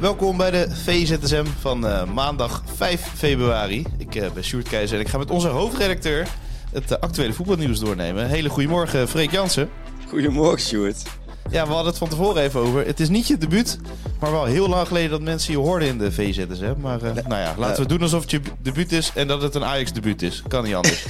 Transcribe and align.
Welkom 0.00 0.36
bij 0.36 0.50
de 0.50 0.66
VZSM 0.70 1.44
van 1.60 1.86
uh, 1.86 2.04
maandag 2.04 2.62
5 2.74 3.00
februari. 3.14 3.86
Ik 3.98 4.14
uh, 4.14 4.30
ben 4.32 4.44
Sjoerd 4.44 4.68
Keizer 4.68 4.96
en 4.96 5.04
ik 5.04 5.08
ga 5.08 5.18
met 5.18 5.30
onze 5.30 5.48
hoofdredacteur 5.48 6.28
het 6.72 6.90
uh, 6.90 6.98
actuele 6.98 7.32
voetbalnieuws 7.32 7.78
doornemen. 7.78 8.26
Hele 8.26 8.48
goedemorgen, 8.48 9.08
Freek 9.08 9.30
Jansen. 9.30 9.68
Goedemorgen, 10.08 10.60
Sjoerd. 10.60 11.02
Ja, 11.50 11.66
we 11.66 11.72
hadden 11.72 11.86
het 11.86 11.98
van 11.98 12.08
tevoren 12.08 12.42
even 12.42 12.60
over. 12.60 12.86
Het 12.86 13.00
is 13.00 13.08
niet 13.08 13.26
je 13.26 13.38
debuut, 13.38 13.78
maar 14.20 14.30
wel 14.30 14.44
heel 14.44 14.68
lang 14.68 14.86
geleden 14.86 15.10
dat 15.10 15.20
mensen 15.20 15.52
je 15.52 15.58
hoorden 15.58 15.88
in 15.88 15.98
de 15.98 16.12
VZSM. 16.12 16.74
Maar 16.80 17.02
nee. 17.02 17.12
nou 17.12 17.40
ja, 17.40 17.54
laten 17.58 17.82
we 17.82 17.88
doen 17.88 18.02
alsof 18.02 18.20
het 18.20 18.30
je 18.30 18.40
debuut 18.62 18.92
is 18.92 19.12
en 19.14 19.28
dat 19.28 19.42
het 19.42 19.54
een 19.54 19.64
Ajax-debuut 19.64 20.22
is. 20.22 20.42
Kan 20.48 20.64
niet 20.64 20.74
anders. 20.74 21.06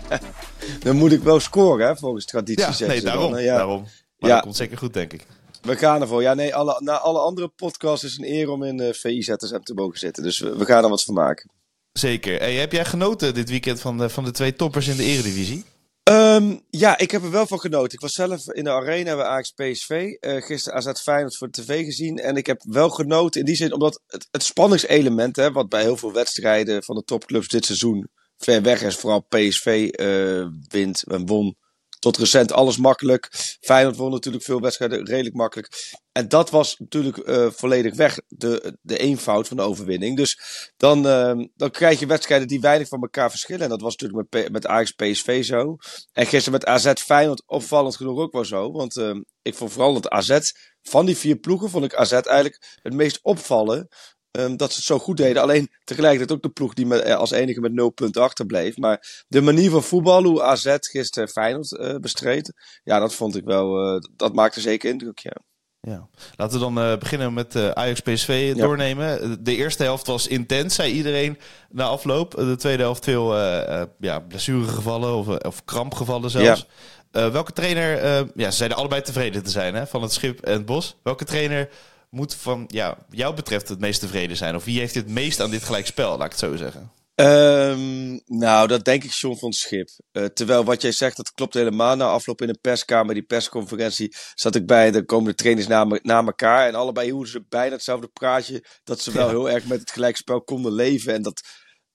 dan 0.84 0.96
moet 0.96 1.12
ik 1.12 1.22
wel 1.22 1.40
scoren, 1.40 1.86
hè, 1.86 1.96
volgens 1.96 2.24
traditie. 2.24 2.84
Ja, 2.84 2.86
nee, 2.86 3.02
daarom. 3.02 3.30
Dan, 3.32 3.42
ja. 3.42 3.56
daarom. 3.56 3.86
Maar 4.18 4.30
ja. 4.30 4.36
dat 4.36 4.44
komt 4.44 4.56
zeker 4.56 4.78
goed, 4.78 4.94
denk 4.94 5.12
ik. 5.12 5.26
We 5.62 5.76
gaan 5.76 6.00
ervoor. 6.00 6.22
Ja, 6.22 6.34
nee, 6.34 6.54
alle, 6.54 6.80
na 6.80 6.98
alle 6.98 7.18
andere 7.18 7.48
podcasts 7.48 8.04
is 8.04 8.18
een 8.18 8.32
eer 8.32 8.50
om 8.50 8.62
in 8.62 8.76
de 8.76 8.94
VIZSM 8.94 9.60
te 9.62 9.74
mogen 9.74 9.98
zitten. 9.98 10.22
Dus 10.22 10.38
we, 10.38 10.56
we, 10.56 10.64
gaan 10.64 10.84
er 10.84 10.90
wat 10.90 11.04
van 11.04 11.14
maken. 11.14 11.50
Zeker. 11.92 12.38
Hey, 12.38 12.54
heb 12.54 12.72
jij 12.72 12.84
genoten 12.84 13.34
dit 13.34 13.50
weekend 13.50 13.80
van 13.80 13.98
de, 13.98 14.08
van 14.08 14.24
de 14.24 14.30
twee 14.30 14.56
toppers 14.56 14.88
in 14.88 14.96
de 14.96 15.02
Eredivisie? 15.02 15.64
Um, 16.10 16.62
ja, 16.70 16.98
ik 16.98 17.10
heb 17.10 17.22
er 17.22 17.30
wel 17.30 17.46
van 17.46 17.60
genoten. 17.60 17.92
Ik 17.92 18.00
was 18.00 18.12
zelf 18.12 18.48
in 18.48 18.64
de 18.64 18.70
arena 18.70 19.16
bij 19.16 19.24
Ajax 19.24 19.52
PSV. 19.52 19.90
Uh, 20.20 20.42
gisteren 20.42 20.78
AZ 20.78 21.00
Feyenoord 21.00 21.36
voor 21.36 21.50
de 21.50 21.62
tv 21.62 21.84
gezien. 21.84 22.18
En 22.18 22.36
ik 22.36 22.46
heb 22.46 22.62
wel 22.62 22.90
genoten 22.90 23.40
in 23.40 23.46
die 23.46 23.56
zin, 23.56 23.72
omdat 23.72 24.00
het, 24.06 24.28
het 24.30 24.42
spanningselement, 24.42 25.36
hè, 25.36 25.52
wat 25.52 25.68
bij 25.68 25.82
heel 25.82 25.96
veel 25.96 26.12
wedstrijden 26.12 26.82
van 26.82 26.96
de 26.96 27.04
topclubs 27.04 27.48
dit 27.48 27.64
seizoen 27.64 28.08
ver 28.36 28.62
weg 28.62 28.82
is. 28.82 28.96
Vooral 28.96 29.26
PSV 29.28 29.88
uh, 29.92 30.46
wint 30.68 31.02
en 31.02 31.26
won 31.26 31.56
tot 32.02 32.16
recent 32.16 32.52
alles 32.52 32.76
makkelijk. 32.76 33.28
Feyenoord 33.60 33.96
won 33.96 34.10
natuurlijk 34.10 34.44
veel 34.44 34.60
wedstrijden 34.60 35.06
redelijk 35.06 35.34
makkelijk. 35.34 35.98
En 36.12 36.28
dat 36.28 36.50
was 36.50 36.78
natuurlijk 36.78 37.16
uh, 37.16 37.50
volledig 37.50 37.94
weg, 37.94 38.18
de, 38.28 38.78
de 38.80 38.98
eenvoud 38.98 39.48
van 39.48 39.56
de 39.56 39.62
overwinning. 39.62 40.16
Dus 40.16 40.38
dan, 40.76 41.06
uh, 41.06 41.46
dan 41.54 41.70
krijg 41.70 42.00
je 42.00 42.06
wedstrijden 42.06 42.48
die 42.48 42.60
weinig 42.60 42.88
van 42.88 43.00
elkaar 43.02 43.30
verschillen. 43.30 43.62
En 43.62 43.68
dat 43.68 43.80
was 43.80 43.96
natuurlijk 43.96 44.30
met, 44.30 44.52
met 44.52 44.66
Ajax 44.66 44.92
PSV 44.92 45.44
zo. 45.44 45.76
En 46.12 46.26
gisteren 46.26 46.52
met 46.52 46.66
AZ 46.68 46.92
Feyenoord 46.92 47.42
opvallend 47.46 47.96
genoeg 47.96 48.18
ook 48.18 48.32
wel 48.32 48.44
zo. 48.44 48.72
Want 48.72 48.96
uh, 48.96 49.20
ik 49.42 49.54
vond 49.54 49.72
vooral 49.72 49.92
dat 49.92 50.08
AZ, 50.08 50.38
van 50.82 51.06
die 51.06 51.16
vier 51.16 51.36
ploegen, 51.36 51.70
vond 51.70 51.84
ik 51.84 51.94
AZ 51.94 52.12
eigenlijk 52.12 52.78
het 52.82 52.94
meest 52.94 53.18
opvallen. 53.22 53.88
Um, 54.38 54.56
dat 54.56 54.70
ze 54.70 54.76
het 54.76 54.84
zo 54.86 54.98
goed 54.98 55.16
deden. 55.16 55.42
Alleen 55.42 55.70
tegelijkertijd 55.84 56.32
ook 56.32 56.42
de 56.42 56.48
ploeg 56.48 56.74
die 56.74 56.86
met, 56.86 57.00
eh, 57.00 57.16
als 57.16 57.30
enige 57.30 57.60
met 57.60 57.72
0 57.72 57.90
punten 57.90 58.22
achterbleef. 58.22 58.76
Maar 58.76 59.24
de 59.28 59.40
manier 59.40 59.70
van 59.70 59.82
voetballen, 59.82 60.30
hoe 60.30 60.42
AZ 60.42 60.76
gisteren 60.78 61.28
Feyenoord 61.28 61.72
uh, 61.72 61.96
bestreed. 61.96 62.52
Ja, 62.84 62.98
dat 62.98 63.14
vond 63.14 63.36
ik 63.36 63.44
wel. 63.44 63.94
Uh, 63.94 64.00
dat 64.16 64.34
maakte 64.34 64.60
zeker 64.60 64.90
indruk, 64.90 65.18
ja. 65.18 65.36
Ja. 65.80 66.08
Laten 66.36 66.58
we 66.58 66.64
dan 66.64 66.78
uh, 66.78 66.96
beginnen 66.98 67.34
met 67.34 67.54
uh, 67.54 67.70
Ajax 67.70 68.00
PSV 68.00 68.52
ja. 68.56 68.62
doornemen. 68.62 69.44
De 69.44 69.56
eerste 69.56 69.82
helft 69.82 70.06
was 70.06 70.26
intens, 70.26 70.74
zei 70.74 70.92
iedereen 70.92 71.38
na 71.70 71.84
afloop. 71.84 72.30
De 72.30 72.56
tweede 72.56 72.82
helft 72.82 73.04
veel 73.04 73.36
uh, 73.36 73.82
ja, 73.98 74.20
blessuregevallen 74.20 75.14
of, 75.14 75.28
of 75.28 75.64
krampgevallen 75.64 76.30
zelfs. 76.30 76.66
Ja. 77.10 77.30
welke 77.30 77.52
trainer, 77.52 77.96
ja, 78.34 78.50
ze 78.50 78.56
zeiden 78.56 78.78
allebei 78.78 79.02
tevreden 79.02 79.42
te 79.42 79.50
zijn 79.50 79.74
hè, 79.74 79.86
van 79.86 80.02
het 80.02 80.12
schip 80.12 80.40
en 80.40 80.52
het 80.52 80.66
bos. 80.66 80.96
Welke 81.02 81.24
trainer 81.24 81.68
moet 82.12 82.34
van 82.34 82.64
ja, 82.66 82.98
jou 83.10 83.34
betreft 83.34 83.68
het 83.68 83.80
meest 83.80 84.00
tevreden 84.00 84.36
zijn? 84.36 84.54
Of 84.56 84.64
wie 84.64 84.78
heeft 84.78 84.94
het 84.94 85.08
meest 85.08 85.40
aan 85.40 85.50
dit 85.50 85.62
gelijkspel, 85.62 86.10
laat 86.16 86.24
ik 86.24 86.30
het 86.30 86.40
zo 86.40 86.56
zeggen? 86.56 86.92
Um, 87.14 88.20
nou, 88.26 88.68
dat 88.68 88.84
denk 88.84 89.04
ik 89.04 89.10
John 89.10 89.38
van 89.38 89.52
Schip. 89.52 89.88
Uh, 90.12 90.24
terwijl 90.24 90.64
wat 90.64 90.82
jij 90.82 90.92
zegt, 90.92 91.16
dat 91.16 91.32
klopt 91.32 91.54
helemaal. 91.54 91.96
Na 91.96 92.06
afloop 92.06 92.40
in 92.40 92.46
de 92.46 92.58
perskamer, 92.60 93.14
die 93.14 93.22
persconferentie, 93.22 94.14
zat 94.34 94.54
ik 94.54 94.66
bij. 94.66 94.90
de 94.90 95.04
komende 95.04 95.34
trainers 95.34 95.66
na, 95.66 95.86
na 96.02 96.24
elkaar. 96.24 96.68
En 96.68 96.74
allebei 96.74 97.06
hielden 97.06 97.28
ze 97.28 97.44
bijna 97.48 97.74
hetzelfde 97.74 98.08
praatje. 98.08 98.64
Dat 98.84 99.00
ze 99.00 99.12
wel 99.12 99.24
ja. 99.24 99.30
heel 99.30 99.50
erg 99.50 99.64
met 99.66 99.80
het 99.80 99.90
gelijkspel 99.90 100.42
konden 100.42 100.72
leven. 100.72 101.14
En 101.14 101.22
dat, 101.22 101.42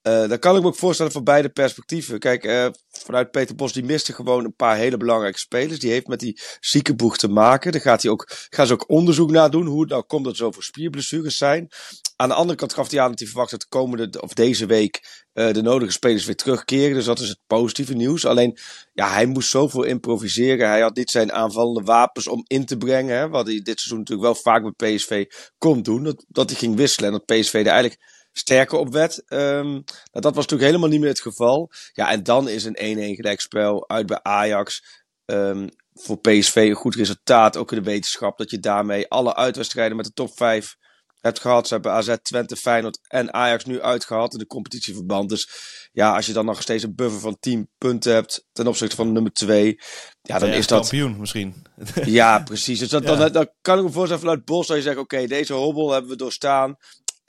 uh, 0.07 0.29
dat 0.29 0.39
kan 0.39 0.55
ik 0.55 0.61
me 0.61 0.67
ook 0.67 0.75
voorstellen 0.75 1.11
van 1.11 1.23
beide 1.23 1.49
perspectieven. 1.49 2.19
Kijk, 2.19 2.45
uh, 2.45 2.67
vanuit 2.89 3.31
Peter 3.31 3.55
Bos, 3.55 3.73
die 3.73 3.83
miste 3.83 4.13
gewoon 4.13 4.45
een 4.45 4.55
paar 4.55 4.77
hele 4.77 4.97
belangrijke 4.97 5.39
spelers. 5.39 5.79
Die 5.79 5.91
heeft 5.91 6.07
met 6.07 6.19
die 6.19 6.39
ziekenboeg 6.59 7.17
te 7.17 7.27
maken. 7.27 7.71
Daar 7.71 7.81
gaat 7.81 8.01
hij 8.01 8.11
ook, 8.11 8.31
gaan 8.49 8.67
ze 8.67 8.73
ook 8.73 8.89
onderzoek 8.89 9.31
naar 9.31 9.51
doen. 9.51 9.65
Hoe 9.65 9.81
het 9.81 9.89
nou 9.89 10.03
komt 10.03 10.25
dat 10.25 10.35
zoveel 10.35 10.61
spierblessures 10.61 11.37
zijn. 11.37 11.67
Aan 12.15 12.29
de 12.29 12.35
andere 12.35 12.57
kant 12.57 12.73
gaf 12.73 12.91
hij 12.91 12.99
aan 12.99 13.09
dat 13.09 13.19
hij 13.19 13.27
verwacht 13.27 13.51
dat 13.51 13.59
de 13.59 13.67
komende, 13.69 14.21
of 14.21 14.33
deze 14.33 14.65
week, 14.65 15.25
uh, 15.33 15.53
de 15.53 15.61
nodige 15.61 15.91
spelers 15.91 16.25
weer 16.25 16.35
terugkeren. 16.35 16.93
Dus 16.93 17.05
dat 17.05 17.19
is 17.19 17.29
het 17.29 17.39
positieve 17.47 17.93
nieuws. 17.93 18.25
Alleen, 18.25 18.57
ja, 18.93 19.11
hij 19.11 19.25
moest 19.25 19.49
zoveel 19.49 19.83
improviseren. 19.83 20.69
Hij 20.69 20.81
had 20.81 20.95
niet 20.95 21.11
zijn 21.11 21.31
aanvallende 21.31 21.81
wapens 21.81 22.27
om 22.27 22.43
in 22.47 22.65
te 22.65 22.77
brengen. 22.77 23.17
Hè, 23.17 23.29
wat 23.29 23.45
hij 23.45 23.55
dit 23.55 23.79
seizoen 23.79 23.97
natuurlijk 23.97 24.27
wel 24.27 24.41
vaak 24.41 24.63
met 24.63 24.75
PSV 24.75 25.25
kon 25.57 25.81
doen. 25.81 26.03
Dat, 26.03 26.25
dat 26.27 26.49
hij 26.49 26.59
ging 26.59 26.75
wisselen 26.75 27.11
en 27.11 27.21
dat 27.25 27.39
PSV 27.39 27.53
er 27.53 27.67
eigenlijk 27.67 28.16
sterker 28.37 28.77
op 28.77 28.93
werd. 28.93 29.23
Um, 29.27 29.71
nou, 29.71 29.83
dat 30.11 30.35
was 30.35 30.35
natuurlijk 30.35 30.69
helemaal 30.69 30.89
niet 30.89 30.99
meer 30.99 31.09
het 31.09 31.21
geval. 31.21 31.71
Ja, 31.93 32.09
en 32.09 32.23
dan 32.23 32.49
is 32.49 32.65
een 32.65 32.77
1-1 33.13 33.15
gelijkspel 33.15 33.89
uit 33.89 34.05
bij 34.05 34.19
Ajax. 34.21 34.83
Um, 35.25 35.69
voor 35.93 36.19
PSV 36.19 36.55
een 36.55 36.73
goed 36.73 36.95
resultaat. 36.95 37.57
Ook 37.57 37.71
in 37.71 37.77
de 37.77 37.83
wetenschap 37.83 38.37
dat 38.37 38.51
je 38.51 38.59
daarmee 38.59 39.09
alle 39.09 39.35
uitwedstrijden 39.35 39.97
met 39.97 40.05
de 40.05 40.13
top 40.13 40.37
5 40.37 40.75
hebt 41.21 41.39
gehad. 41.39 41.67
Ze 41.67 41.73
hebben 41.73 41.91
AZ, 41.91 42.15
Twente, 42.21 42.55
Feyenoord 42.55 42.99
en 43.07 43.33
Ajax 43.33 43.65
nu 43.65 43.81
uitgehaald 43.81 44.33
in 44.33 44.39
de 44.39 44.47
competitieverband. 44.47 45.29
Dus 45.29 45.49
ja, 45.91 46.15
als 46.15 46.25
je 46.25 46.33
dan 46.33 46.45
nog 46.45 46.61
steeds 46.61 46.83
een 46.83 46.95
buffer 46.95 47.19
van 47.19 47.37
10 47.39 47.69
punten 47.77 48.13
hebt 48.13 48.45
ten 48.51 48.67
opzichte 48.67 48.95
van 48.95 49.11
nummer 49.11 49.33
2. 49.33 49.79
Ja, 50.21 50.39
dan 50.39 50.49
ja, 50.49 50.55
is 50.55 50.67
dat. 50.67 50.79
kampioen 50.79 51.19
misschien. 51.19 51.65
Ja, 52.05 52.39
precies. 52.39 52.79
Dus 52.79 52.89
dat, 52.89 53.03
ja. 53.07 53.15
dan, 53.15 53.31
dan 53.31 53.49
kan 53.61 53.77
ik 53.77 53.83
me 53.83 53.91
voorstellen 53.91 54.23
vanuit 54.23 54.45
Bos 54.45 54.67
dat 54.67 54.77
je 54.77 54.83
zegt: 54.83 54.97
oké, 54.97 55.15
okay, 55.15 55.27
deze 55.27 55.53
hobbel 55.53 55.91
hebben 55.91 56.11
we 56.11 56.17
doorstaan. 56.17 56.77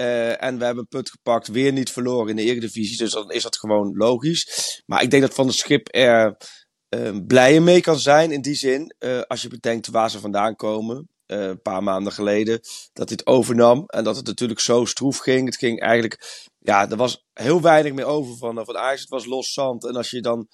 Uh, 0.00 0.42
en 0.42 0.58
we 0.58 0.64
hebben 0.64 0.82
een 0.82 0.88
punt 0.88 1.10
gepakt, 1.10 1.48
weer 1.48 1.72
niet 1.72 1.90
verloren 1.90 2.28
in 2.28 2.36
de 2.36 2.42
Eredivisie. 2.42 2.96
Dus 2.96 3.12
dan 3.12 3.30
is 3.30 3.42
dat 3.42 3.58
gewoon 3.58 3.96
logisch. 3.96 4.82
Maar 4.86 5.02
ik 5.02 5.10
denk 5.10 5.22
dat 5.22 5.34
Van 5.34 5.46
der 5.46 5.54
Schip 5.54 5.88
er 5.90 6.36
uh, 6.96 7.60
mee 7.60 7.80
kan 7.80 7.98
zijn 7.98 8.32
in 8.32 8.40
die 8.40 8.54
zin. 8.54 8.94
Uh, 8.98 9.20
als 9.20 9.42
je 9.42 9.48
bedenkt 9.48 9.86
waar 9.86 10.10
ze 10.10 10.20
vandaan 10.20 10.56
komen. 10.56 11.08
een 11.26 11.62
paar 11.62 11.82
maanden 11.82 12.12
geleden. 12.12 12.60
Dat 12.92 13.08
dit 13.08 13.26
overnam. 13.26 13.84
En 13.86 14.04
dat 14.04 14.16
het 14.16 14.26
natuurlijk 14.26 14.60
zo 14.60 14.84
stroef 14.84 15.18
ging. 15.18 15.46
Het 15.46 15.56
ging 15.56 15.80
eigenlijk. 15.80 16.46
Ja, 16.58 16.90
er 16.90 16.96
was 16.96 17.24
heel 17.32 17.60
weinig 17.60 17.92
meer 17.92 18.06
over 18.06 18.36
van, 18.36 18.64
van 18.64 18.76
Ajax. 18.76 19.00
Het 19.00 19.08
was 19.08 19.26
los 19.26 19.52
zand. 19.52 19.86
En 19.86 19.96
als 19.96 20.10
je 20.10 20.20
dan 20.20 20.48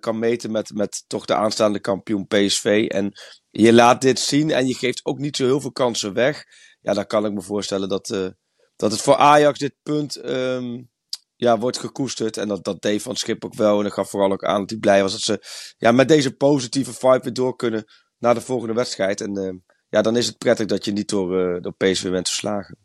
kan 0.00 0.18
meten 0.18 0.50
met, 0.50 0.74
met 0.74 1.04
toch 1.06 1.24
de 1.24 1.34
aanstaande 1.34 1.80
kampioen 1.80 2.26
PSV. 2.26 2.86
En 2.88 3.12
je 3.50 3.72
laat 3.72 4.00
dit 4.00 4.18
zien. 4.18 4.50
En 4.50 4.66
je 4.66 4.74
geeft 4.74 5.04
ook 5.04 5.18
niet 5.18 5.36
zo 5.36 5.44
heel 5.44 5.60
veel 5.60 5.72
kansen 5.72 6.12
weg. 6.12 6.44
Ja, 6.80 6.94
dan 6.94 7.06
kan 7.06 7.26
ik 7.26 7.32
me 7.32 7.42
voorstellen 7.42 7.88
dat 7.88 8.34
dat 8.80 8.92
het 8.92 9.00
voor 9.00 9.16
Ajax 9.16 9.58
dit 9.58 9.74
punt 9.82 10.24
um, 10.24 10.90
ja, 11.36 11.58
wordt 11.58 11.78
gekoesterd. 11.78 12.36
En 12.36 12.48
dat, 12.48 12.64
dat 12.64 12.82
deed 12.82 13.02
Van 13.02 13.16
Schip 13.16 13.44
ook 13.44 13.54
wel. 13.54 13.76
En 13.76 13.84
dat 13.84 13.92
gaf 13.92 14.10
vooral 14.10 14.32
ook 14.32 14.44
aan 14.44 14.60
dat 14.60 14.70
hij 14.70 14.78
blij 14.78 15.02
was 15.02 15.12
dat 15.12 15.20
ze 15.20 15.42
ja, 15.78 15.92
met 15.92 16.08
deze 16.08 16.36
positieve 16.36 16.92
vibe 16.92 17.20
weer 17.22 17.32
door 17.32 17.56
kunnen 17.56 17.84
naar 18.18 18.34
de 18.34 18.40
volgende 18.40 18.74
wedstrijd. 18.74 19.20
En 19.20 19.38
uh, 19.38 19.52
ja, 19.88 20.02
dan 20.02 20.16
is 20.16 20.26
het 20.26 20.38
prettig 20.38 20.66
dat 20.66 20.84
je 20.84 20.92
niet 20.92 21.08
door, 21.08 21.54
uh, 21.54 21.62
door 21.62 21.74
PSV 21.74 22.10
bent 22.10 22.28
verslagen. 22.28 22.78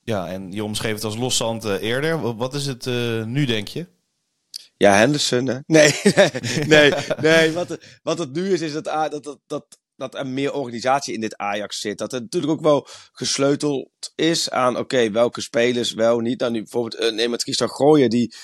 Ja, 0.00 0.28
en 0.28 0.52
je 0.52 0.64
omschreef 0.64 0.94
het 0.94 1.04
als 1.04 1.16
loszand 1.16 1.64
uh, 1.64 1.82
eerder. 1.82 2.36
Wat 2.36 2.54
is 2.54 2.66
het 2.66 2.86
nu, 3.26 3.44
denk 3.44 3.68
je? 3.68 3.88
Ja, 4.76 4.94
Henderson. 4.94 5.46
Hè? 5.46 5.58
Nee, 5.66 6.00
nee, 6.02 6.66
nee. 6.66 6.92
nee. 7.20 7.52
Wat, 7.52 7.78
wat 8.02 8.18
het 8.18 8.32
nu 8.32 8.52
is, 8.52 8.60
is 8.60 8.72
dat, 8.72 8.84
dat, 8.84 9.24
dat, 9.24 9.40
dat 9.46 9.78
dat 10.00 10.14
er 10.14 10.26
meer 10.26 10.52
organisatie 10.52 11.14
in 11.14 11.20
dit 11.20 11.36
Ajax 11.36 11.80
zit. 11.80 11.98
Dat 11.98 12.12
het 12.12 12.22
natuurlijk 12.22 12.52
ook 12.52 12.60
wel 12.60 12.86
gesleuteld 13.12 13.90
is 14.14 14.50
aan, 14.50 14.76
oké, 14.76 15.10
welke 15.10 15.40
spelers 15.40 15.92
wel 15.92 16.18
niet. 16.18 16.38
Dan 16.38 16.52
nu 16.52 16.58
bijvoorbeeld, 16.58 17.02
uh, 17.02 17.12
neem 17.12 17.32
het 17.32 17.40
Tristan 17.40 17.70
Gooien, 17.70 18.10
die, 18.10 18.34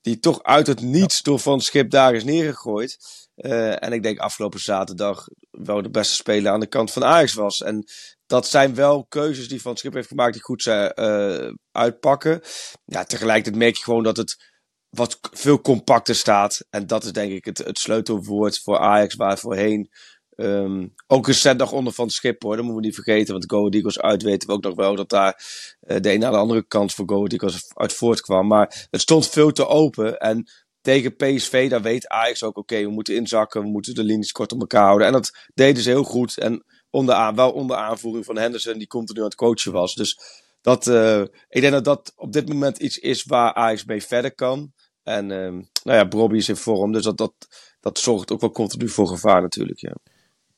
die 0.00 0.18
toch 0.18 0.42
uit 0.42 0.66
het 0.66 0.80
niets 0.80 1.22
door 1.22 1.38
Van 1.38 1.60
Schip 1.60 1.90
daar 1.90 2.14
is 2.14 2.24
neergegooid. 2.24 2.98
Uh, 3.36 3.82
en 3.82 3.92
ik 3.92 4.02
denk 4.02 4.18
afgelopen 4.18 4.60
zaterdag 4.60 5.26
wel 5.50 5.82
de 5.82 5.90
beste 5.90 6.14
speler 6.14 6.52
aan 6.52 6.60
de 6.60 6.66
kant 6.66 6.92
van 6.92 7.04
Ajax 7.04 7.34
was. 7.34 7.62
En 7.62 7.84
dat 8.26 8.46
zijn 8.46 8.74
wel 8.74 9.06
keuzes 9.06 9.48
die 9.48 9.60
Van 9.60 9.76
Schip 9.76 9.92
heeft 9.92 10.08
gemaakt 10.08 10.32
die 10.32 10.42
goed 10.42 10.62
zijn, 10.62 10.92
uh, 10.94 11.52
uitpakken. 11.72 12.40
Ja, 12.84 13.04
tegelijkertijd 13.04 13.56
merk 13.56 13.76
je 13.76 13.82
gewoon 13.82 14.02
dat 14.02 14.16
het 14.16 14.54
wat 14.88 15.18
veel 15.32 15.60
compacter 15.60 16.14
staat. 16.14 16.66
En 16.70 16.86
dat 16.86 17.04
is 17.04 17.12
denk 17.12 17.32
ik 17.32 17.44
het, 17.44 17.58
het 17.58 17.78
sleutelwoord 17.78 18.58
voor 18.58 18.78
Ajax, 18.78 19.14
waar 19.14 19.38
voorheen 19.38 19.90
Um, 20.36 20.94
ook 21.06 21.26
recent 21.26 21.58
nog 21.58 21.72
onder 21.72 21.92
van 21.92 22.04
het 22.04 22.14
schip 22.14 22.42
hoor, 22.42 22.56
dat 22.56 22.64
moeten 22.64 22.80
we 22.80 22.86
niet 22.86 22.94
vergeten. 22.94 23.32
Want 23.32 23.50
Go 23.50 23.68
Eagles 23.68 24.00
uit 24.00 24.22
weten 24.22 24.48
we 24.48 24.54
ook 24.54 24.62
nog 24.62 24.74
wel 24.74 24.96
dat 24.96 25.08
daar 25.08 25.44
uh, 25.80 25.96
de 26.00 26.12
een 26.12 26.18
naar 26.18 26.30
de 26.30 26.36
andere 26.36 26.66
kant 26.66 26.92
voor 26.94 27.08
Go 27.08 27.26
Eagles 27.26 27.72
uit 27.74 27.92
voortkwam. 27.92 28.46
Maar 28.46 28.86
het 28.90 29.00
stond 29.00 29.28
veel 29.28 29.52
te 29.52 29.66
open. 29.66 30.18
En 30.18 30.50
tegen 30.80 31.16
PSV, 31.16 31.70
daar 31.70 31.82
weet 31.82 32.08
Ajax 32.08 32.42
ook, 32.42 32.56
oké, 32.56 32.82
we 32.82 32.90
moeten 32.90 33.14
inzakken, 33.14 33.62
we 33.62 33.68
moeten 33.68 33.94
de 33.94 34.04
linies 34.04 34.32
kort 34.32 34.52
op 34.52 34.60
elkaar 34.60 34.84
houden. 34.84 35.06
En 35.06 35.12
dat 35.12 35.30
deden 35.54 35.82
ze 35.82 35.90
heel 35.90 36.04
goed. 36.04 36.38
En 36.38 36.64
onder, 36.90 37.34
wel 37.34 37.52
onder 37.52 37.76
aanvoering 37.76 38.24
van 38.24 38.38
Henderson, 38.38 38.78
die 38.78 38.86
continu 38.86 39.18
aan 39.18 39.24
het 39.24 39.34
coachen 39.34 39.72
was. 39.72 39.94
Dus 39.94 40.18
dat, 40.60 40.86
uh, 40.86 41.20
ik 41.48 41.60
denk 41.60 41.72
dat 41.72 41.84
dat 41.84 42.12
op 42.16 42.32
dit 42.32 42.48
moment 42.48 42.78
iets 42.78 42.98
is 42.98 43.24
waar 43.24 43.54
Ajax 43.54 43.84
mee 43.84 44.02
verder 44.02 44.34
kan. 44.34 44.72
En 45.02 45.30
uh, 45.30 45.48
nou 45.82 45.98
ja, 45.98 46.08
Bobby 46.08 46.36
is 46.36 46.48
in 46.48 46.56
vorm, 46.56 46.92
dus 46.92 47.04
dat, 47.04 47.16
dat, 47.16 47.32
dat 47.80 47.98
zorgt 47.98 48.32
ook 48.32 48.40
wel 48.40 48.50
continu 48.50 48.88
voor 48.88 49.08
gevaar 49.08 49.42
natuurlijk, 49.42 49.78
ja. 49.78 49.96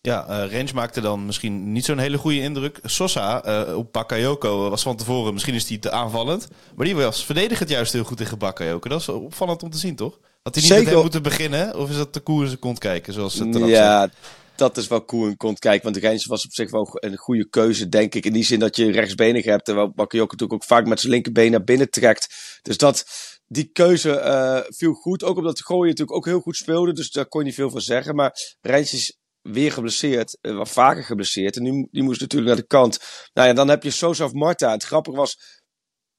Ja, 0.08 0.44
uh, 0.44 0.52
Range 0.52 0.70
maakte 0.74 1.00
dan 1.00 1.26
misschien 1.26 1.72
niet 1.72 1.84
zo'n 1.84 1.98
hele 1.98 2.18
goede 2.18 2.40
indruk. 2.40 2.78
Sosa 2.82 3.46
uh, 3.68 3.76
op 3.76 3.92
Bakayoko 3.92 4.70
was 4.70 4.82
van 4.82 4.96
tevoren, 4.96 5.32
misschien 5.32 5.54
is 5.54 5.68
hij 5.68 5.78
te 5.78 5.90
aanvallend. 5.90 6.48
Maar 6.76 6.86
die 6.86 6.94
was 6.94 7.24
verdedigend 7.24 7.68
juist 7.68 7.92
heel 7.92 8.04
goed 8.04 8.16
tegen 8.16 8.38
Bakayoko. 8.38 8.88
Dat 8.88 9.00
is 9.00 9.08
opvallend 9.08 9.62
om 9.62 9.70
te 9.70 9.78
zien, 9.78 9.96
toch? 9.96 10.18
Had 10.42 10.54
hij 10.54 10.62
niet 10.62 10.72
Zeker. 10.72 10.92
met 10.92 11.02
moeten 11.02 11.22
beginnen? 11.22 11.76
Of 11.76 11.90
is 11.90 11.96
dat 11.96 12.14
de 12.14 12.20
koer 12.20 12.40
in 12.40 12.46
zijn 12.46 12.58
kont 12.58 12.78
kijken, 12.78 13.12
zoals 13.12 13.34
het 13.34 13.56
Ja, 13.56 14.10
dat 14.56 14.76
is 14.76 14.88
wel 14.88 15.04
cool 15.04 15.26
in 15.26 15.36
kont 15.36 15.58
kijken. 15.58 15.92
Want 15.92 16.04
Range 16.04 16.24
was 16.26 16.44
op 16.44 16.52
zich 16.52 16.70
wel 16.70 16.88
een 16.92 17.16
goede 17.16 17.48
keuze, 17.48 17.88
denk 17.88 18.14
ik. 18.14 18.24
In 18.24 18.32
die 18.32 18.44
zin 18.44 18.58
dat 18.58 18.76
je 18.76 18.90
rechtsbenig 18.90 19.44
hebt. 19.44 19.64
Terwijl 19.64 19.92
Bakayoko 19.94 20.32
natuurlijk 20.32 20.62
ook 20.62 20.68
vaak 20.68 20.86
met 20.86 21.00
zijn 21.00 21.12
linkerbeen 21.12 21.50
naar 21.50 21.64
binnen 21.64 21.90
trekt. 21.90 22.34
Dus 22.62 22.76
dat, 22.76 23.04
die 23.46 23.70
keuze 23.72 24.08
uh, 24.10 24.60
viel 24.76 24.92
goed. 24.92 25.24
Ook 25.24 25.36
omdat 25.36 25.64
Gooien 25.64 25.88
natuurlijk 25.88 26.16
ook 26.16 26.24
heel 26.24 26.40
goed 26.40 26.56
speelde. 26.56 26.92
Dus 26.92 27.10
daar 27.10 27.26
kon 27.26 27.40
je 27.40 27.46
niet 27.46 27.54
veel 27.54 27.70
van 27.70 27.80
zeggen. 27.80 28.14
Maar 28.14 28.56
Rijns 28.60 28.92
is 28.92 29.18
weer 29.52 29.72
geblesseerd. 29.72 30.38
Uh, 30.40 30.56
wat 30.56 30.68
vaker 30.68 31.04
geblesseerd. 31.04 31.56
En 31.56 31.62
nu, 31.62 31.88
die 31.90 32.02
moest 32.02 32.20
natuurlijk 32.20 32.50
naar 32.50 32.60
de 32.60 32.66
kant. 32.66 32.98
Nou 33.32 33.48
ja, 33.48 33.54
dan 33.54 33.68
heb 33.68 33.82
je 33.82 33.90
Sosa 33.90 34.24
of 34.24 34.32
Marta. 34.32 34.70
Het 34.70 34.84
grappige 34.84 35.16
was... 35.16 35.38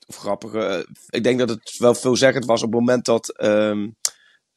Of 0.08 0.16
grappige... 0.16 0.58
Uh, 0.58 0.96
ik 1.08 1.24
denk 1.24 1.40
dat 1.40 1.50
het 1.50 1.76
wel 1.78 1.96
veelzeggend 1.96 2.46
was 2.46 2.64
op 2.64 2.72
het 2.72 2.80
moment 2.80 3.06
dat... 3.06 3.42
Um, 3.44 3.98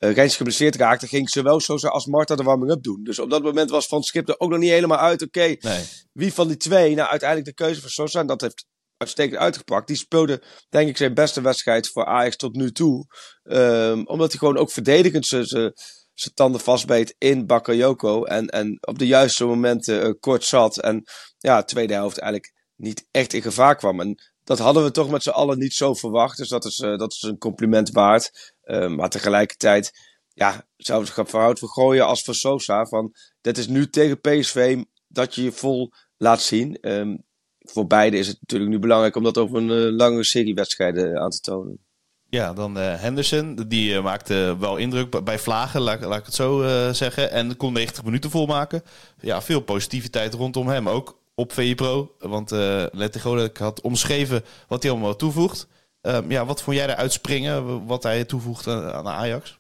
Rijns 0.05 0.37
geblesseerd 0.37 0.77
raakte, 0.77 1.07
ging 1.07 1.31
zowel 1.31 1.61
Sosa 1.61 1.89
als 1.89 2.07
Marta 2.07 2.35
de 2.35 2.43
warming-up 2.43 2.83
doen. 2.83 3.05
Dus 3.05 3.19
op 3.19 3.31
dat 3.31 3.43
moment 3.43 3.71
was 3.71 3.87
Van 3.87 4.03
Schip 4.03 4.29
er 4.29 4.39
ook 4.39 4.51
nog 4.51 4.59
niet 4.59 4.71
helemaal 4.71 4.99
uit. 4.99 5.23
Oké, 5.23 5.39
okay, 5.39 5.59
nee. 5.61 5.85
wie 6.13 6.33
van 6.33 6.49
die 6.49 6.57
twee? 6.57 6.95
Nou, 6.95 7.09
uiteindelijk 7.09 7.49
de 7.49 7.65
keuze 7.65 7.81
voor 7.81 7.91
Sosa. 7.91 8.21
En 8.21 8.27
dat 8.27 8.41
heeft 8.41 8.67
uitstekend 8.97 9.41
uitgepakt. 9.41 9.87
Die 9.87 9.97
speelde, 9.97 10.43
denk 10.69 10.89
ik, 10.89 10.97
zijn 10.97 11.15
beste 11.15 11.41
wedstrijd 11.41 11.89
voor 11.89 12.05
Ajax 12.05 12.37
tot 12.37 12.55
nu 12.55 12.73
toe. 12.73 13.07
Um, 13.43 14.07
omdat 14.07 14.31
hij 14.31 14.39
gewoon 14.39 14.57
ook 14.57 14.71
verdedigend 14.71 15.27
zijn 16.15 16.35
tanden 16.35 16.61
vastbeet 16.61 17.15
in 17.19 17.47
Bakayoko. 17.47 18.25
En, 18.25 18.49
en 18.49 18.79
op 18.81 18.99
de 18.99 19.07
juiste 19.07 19.45
momenten 19.45 20.07
uh, 20.07 20.13
kort 20.21 20.45
zat. 20.45 20.79
En 20.79 21.05
ja, 21.39 21.63
tweede 21.63 21.95
helft 21.95 22.19
eigenlijk 22.19 22.53
niet 22.77 23.07
echt 23.11 23.33
in 23.33 23.43
gevaar 23.43 23.77
kwam. 23.77 24.01
En 24.01 24.23
dat 24.45 24.59
hadden 24.59 24.85
we 24.85 24.91
toch 24.91 25.11
met 25.11 25.23
z'n 25.23 25.31
allen 25.31 25.59
niet 25.59 25.75
zo 25.75 25.95
verwacht. 25.95 26.37
Dus 26.37 26.49
dat 26.49 26.65
is, 26.65 26.79
uh, 26.79 26.99
dat 26.99 27.13
is 27.13 27.23
een 27.23 27.39
compliment 27.39 27.91
waard. 27.91 28.55
Um, 28.65 28.95
maar 28.95 29.11
tegelijkertijd, 29.11 29.93
ja, 30.29 30.67
zou 30.77 31.05
het 31.05 31.29
verhoud 31.31 31.59
voor 31.59 31.69
gooien 31.69 32.07
als 32.07 32.23
voor 32.23 32.35
Sosa. 32.35 32.85
Van, 32.85 33.15
dit 33.41 33.59
is 33.59 33.67
nu 33.67 33.89
tegen 33.89 34.21
PSV 34.21 34.83
dat 35.09 35.35
je 35.35 35.43
je 35.43 35.53
vol 35.53 35.93
laat 36.17 36.43
zien. 36.43 36.79
Um, 36.81 37.25
voor 37.59 37.87
beide 37.87 38.17
is 38.17 38.27
het 38.27 38.41
natuurlijk 38.41 38.71
nu 38.71 38.79
belangrijk 38.79 39.17
om 39.17 39.23
dat 39.23 39.39
over 39.39 39.57
een 39.57 39.97
lange 39.97 40.25
serie 40.25 40.55
wedstrijden 40.55 41.19
aan 41.19 41.31
te 41.31 41.41
tonen. 41.41 41.79
Ja, 42.35 42.53
dan 42.53 42.79
uh, 42.79 43.01
Henderson. 43.01 43.65
Die 43.69 43.93
uh, 43.93 44.03
maakte 44.03 44.57
wel 44.59 44.77
indruk 44.77 45.25
bij 45.25 45.39
Vlagen, 45.39 45.81
laat, 45.81 46.03
ik 46.03 46.25
het 46.25 46.35
zo 46.35 46.63
zeggen. 46.93 47.31
En 47.31 47.57
kon 47.57 47.73
90 47.73 48.05
minuten 48.05 48.31
volmaken. 48.31 48.83
Ja, 49.21 49.43
veel 49.43 49.61
positiviteit 49.61 50.35
rondom 50.35 50.69
hem. 50.69 50.89
Ook 50.89 51.19
op 51.35 51.53
VI 51.53 51.75
Pro. 51.75 52.15
Want 52.19 52.53
uh, 52.53 52.85
Letty 52.93 53.19
had 53.59 53.81
omschreven 53.81 54.45
wat 54.69 54.83
hij 54.83 54.93
allemaal 54.93 55.17
toevoegt. 55.17 55.67
Um, 56.03 56.31
ja, 56.31 56.47
wat 56.47 56.63
vond 56.63 56.77
jij 56.77 56.89
eruit 56.89 57.13
springen? 57.13 57.87
Wat 57.87 58.03
hij 58.03 58.25
toevoegt 58.25 58.67
aan 58.67 59.09
Ajax? 59.09 59.59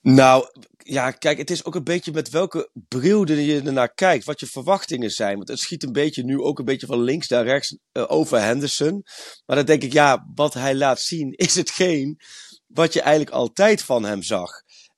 Nou, 0.00 0.46
ja, 0.84 1.10
kijk, 1.10 1.38
het 1.38 1.50
is 1.50 1.64
ook 1.64 1.74
een 1.74 1.84
beetje 1.84 2.12
met 2.12 2.30
welke 2.30 2.70
bril 2.88 3.28
je 3.32 3.62
ernaar 3.62 3.94
kijkt. 3.94 4.24
Wat 4.24 4.40
je 4.40 4.46
verwachtingen 4.46 5.10
zijn. 5.10 5.36
Want 5.36 5.48
het 5.48 5.58
schiet 5.58 5.82
een 5.82 5.92
beetje 5.92 6.24
nu 6.24 6.40
ook 6.40 6.58
een 6.58 6.64
beetje 6.64 6.86
van 6.86 7.00
links 7.02 7.28
naar 7.28 7.44
rechts 7.44 7.76
uh, 7.92 8.04
over 8.06 8.40
Henderson. 8.40 9.02
Maar 9.46 9.56
dan 9.56 9.64
denk 9.64 9.82
ik, 9.82 9.92
ja, 9.92 10.26
wat 10.34 10.54
hij 10.54 10.74
laat 10.74 11.00
zien 11.00 11.32
is 11.46 11.54
hetgeen 11.54 12.20
wat 12.66 12.92
je 12.92 13.00
eigenlijk 13.00 13.36
altijd 13.36 13.82
van 13.82 14.04
hem 14.04 14.22
zag. 14.22 14.50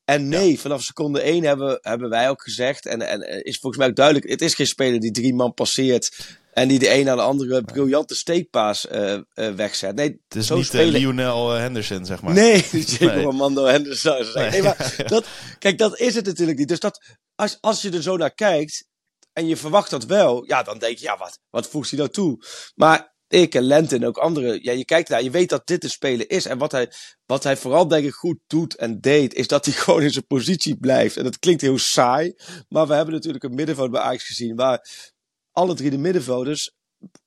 En 0.05 0.29
nee, 0.29 0.51
ja. 0.51 0.57
vanaf 0.57 0.83
seconde 0.83 1.21
1 1.21 1.45
hebben, 1.45 1.79
hebben 1.81 2.11
wij 2.11 2.29
ook 2.29 2.43
gezegd, 2.43 2.87
en, 2.87 3.01
en 3.01 3.45
is 3.45 3.59
volgens 3.59 3.81
mij 3.81 3.89
ook 3.89 3.97
duidelijk, 3.97 4.29
het 4.29 4.41
is 4.41 4.55
geen 4.55 4.67
speler 4.67 5.01
die 5.01 5.11
drie 5.11 5.35
man 5.35 5.55
passeert 5.55 6.39
en 6.55 6.69
die 6.69 6.79
de 6.79 6.95
een 6.95 7.05
naar 7.05 7.17
de 7.17 7.23
andere 7.23 7.63
briljante 7.63 8.15
steekpaas 8.15 8.87
uh, 8.93 9.13
uh, 9.13 9.55
wegzet. 9.55 9.95
Nee, 9.95 10.21
het 10.29 10.37
is 10.37 10.47
zo 10.47 10.57
niet 10.57 10.67
spelen... 10.67 10.93
Lionel 10.93 11.51
Henderson, 11.51 12.05
zeg 12.05 12.23
maar. 12.23 12.35
Nee, 12.35 12.59
zeker 12.87 13.17
nee. 13.17 13.33
Mando 13.33 13.65
Henderson. 13.65 14.27
Nee. 14.35 14.51
nee. 14.51 14.63
maar 14.63 14.95
dat, 15.07 15.27
kijk, 15.59 15.79
dat 15.79 15.99
is 15.99 16.15
het 16.15 16.27
natuurlijk 16.27 16.59
niet. 16.59 16.69
Dus 16.69 16.81
dat, 16.81 17.17
als, 17.35 17.59
als 17.61 17.83
je 17.83 17.91
er 17.91 18.03
zo 18.03 18.17
naar 18.17 18.35
kijkt 18.35 18.87
en 19.33 19.47
je 19.47 19.57
verwacht 19.57 19.91
dat 19.91 20.05
wel, 20.05 20.45
ja, 20.47 20.63
dan 20.63 20.79
denk 20.79 20.99
je, 20.99 21.05
ja, 21.05 21.17
wat, 21.17 21.39
wat 21.51 21.69
voegt 21.69 21.91
hij 21.91 21.99
nou 21.99 22.11
toe? 22.11 22.45
Maar 22.75 23.15
ik 23.29 23.55
en 23.55 23.63
Lente 23.63 23.95
en 23.95 24.07
ook 24.07 24.19
anderen, 24.19 24.63
ja, 24.63 24.73
je 24.73 24.85
kijkt 24.85 25.09
naar, 25.09 25.23
je 25.23 25.31
weet 25.31 25.49
dat 25.49 25.67
dit 25.67 25.81
de 25.81 25.89
speler 25.89 26.31
is. 26.31 26.47
En 26.47 26.59
wat 26.59 26.73
hij, 26.73 26.93
wat 27.27 27.45
hij 27.45 27.57
vooral 27.57 27.89
denk 27.89 28.07
ik 28.07 28.13
goed 28.13 28.39
doet 28.47 28.77
en 28.77 29.01
deed, 29.01 29.35
is 29.35 29.47
dat 29.47 29.65
hij 29.65 29.75
gewoon 29.75 30.03
in 30.03 30.11
zijn 30.11 30.27
positie 30.27 30.77
blijft. 30.77 31.17
En 31.17 31.25
dat 31.25 31.39
klinkt 31.39 31.63
heel 31.63 31.79
saai, 31.79 32.35
maar 32.69 32.87
we 32.87 32.95
hebben 32.95 33.15
natuurlijk 33.15 33.45
een 33.45 33.55
middenveld 33.55 33.91
bij 33.91 34.01
Ajax 34.01 34.25
gezien, 34.25 34.57
waar 34.57 35.13
alle 35.55 35.75
drie 35.75 35.91
de 35.91 35.99
middenvelders 35.99 36.73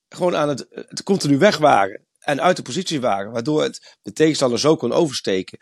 gewoon 0.09 0.35
aan 0.35 0.49
het, 0.49 0.65
het 0.69 1.03
continu 1.03 1.37
weg 1.37 1.57
waren. 1.57 2.05
En 2.19 2.41
uit 2.41 2.55
de 2.55 2.61
positie 2.61 3.01
waren, 3.01 3.31
waardoor 3.31 3.63
het 3.63 3.97
de 4.01 4.11
tegenstander 4.11 4.59
zo 4.59 4.75
kon 4.75 4.91
oversteken. 4.91 5.57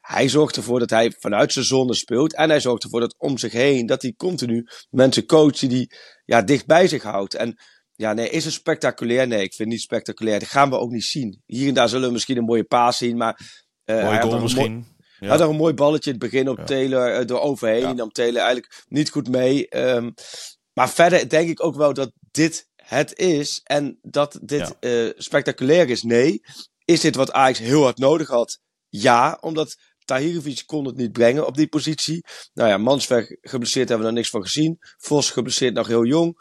Hij 0.00 0.28
zorgt 0.28 0.56
ervoor 0.56 0.78
dat 0.78 0.90
hij 0.90 1.12
vanuit 1.18 1.52
zijn 1.52 1.64
zone 1.64 1.94
speelt. 1.94 2.34
En 2.34 2.48
hij 2.48 2.60
zorgt 2.60 2.84
ervoor 2.84 3.00
dat 3.00 3.14
om 3.18 3.38
zich 3.38 3.52
heen, 3.52 3.86
dat 3.86 4.02
hij 4.02 4.14
continu 4.16 4.66
mensen 4.90 5.26
coacht 5.26 5.68
die 5.68 5.94
ja, 6.24 6.42
dicht 6.42 6.66
bij 6.66 6.88
zich 6.88 7.02
houdt. 7.02 7.34
En 7.34 7.58
ja, 7.92 8.12
nee, 8.12 8.30
is 8.30 8.44
het 8.44 8.54
spectaculair? 8.54 9.26
Nee, 9.26 9.42
ik 9.42 9.54
vind 9.54 9.58
het 9.58 9.68
niet 9.68 9.80
spectaculair. 9.80 10.38
Dat 10.38 10.48
gaan 10.48 10.70
we 10.70 10.78
ook 10.78 10.90
niet 10.90 11.04
zien. 11.04 11.42
Hier 11.46 11.68
en 11.68 11.74
daar 11.74 11.88
zullen 11.88 12.06
we 12.06 12.12
misschien 12.12 12.36
een 12.36 12.44
mooie 12.44 12.64
paas 12.64 12.96
zien, 12.96 13.16
maar... 13.16 13.40
Uh, 13.84 14.04
Mooi 14.04 14.20
goal 14.20 14.40
misschien. 14.40 14.72
Mooi, 14.72 14.84
ja. 15.18 15.28
had 15.28 15.40
er 15.40 15.48
een 15.48 15.56
mooi 15.56 15.74
balletje 15.74 16.10
in 16.10 16.18
het 16.20 16.30
begin 16.30 16.48
op 16.48 16.58
ja. 16.58 16.64
Taylor, 16.64 17.20
uh, 17.20 17.26
door 17.26 17.40
overheen. 17.40 17.80
Ja. 17.80 17.92
Nam 17.92 18.10
Taylor 18.10 18.40
eigenlijk 18.40 18.84
niet 18.88 19.10
goed 19.10 19.28
mee. 19.28 19.76
Um, 19.76 20.14
maar 20.80 20.90
verder 20.90 21.28
denk 21.28 21.48
ik 21.48 21.64
ook 21.64 21.76
wel 21.76 21.94
dat 21.94 22.12
dit 22.30 22.68
het 22.76 23.18
is. 23.18 23.60
En 23.64 23.98
dat 24.02 24.38
dit 24.42 24.76
ja. 24.80 25.04
uh, 25.04 25.12
spectaculair 25.16 25.88
is. 25.88 26.02
Nee. 26.02 26.40
Is 26.84 27.00
dit 27.00 27.14
wat 27.14 27.32
Ajax 27.32 27.58
heel 27.58 27.82
hard 27.82 27.98
nodig 27.98 28.28
had? 28.28 28.60
Ja, 28.88 29.38
omdat 29.40 29.76
Tahirovic 30.04 30.62
kon 30.66 30.86
het 30.86 30.96
niet 30.96 31.12
brengen 31.12 31.46
op 31.46 31.56
die 31.56 31.68
positie. 31.68 32.24
Nou 32.52 32.68
ja, 32.68 32.76
Mansberg 32.76 33.26
geblesseerd 33.40 33.88
hebben 33.88 34.06
we 34.06 34.12
nog 34.12 34.20
niks 34.20 34.30
van 34.30 34.42
gezien. 34.42 34.76
Vos 34.80 35.30
geblesseerd 35.30 35.74
nog 35.74 35.86
heel 35.86 36.04
jong. 36.04 36.34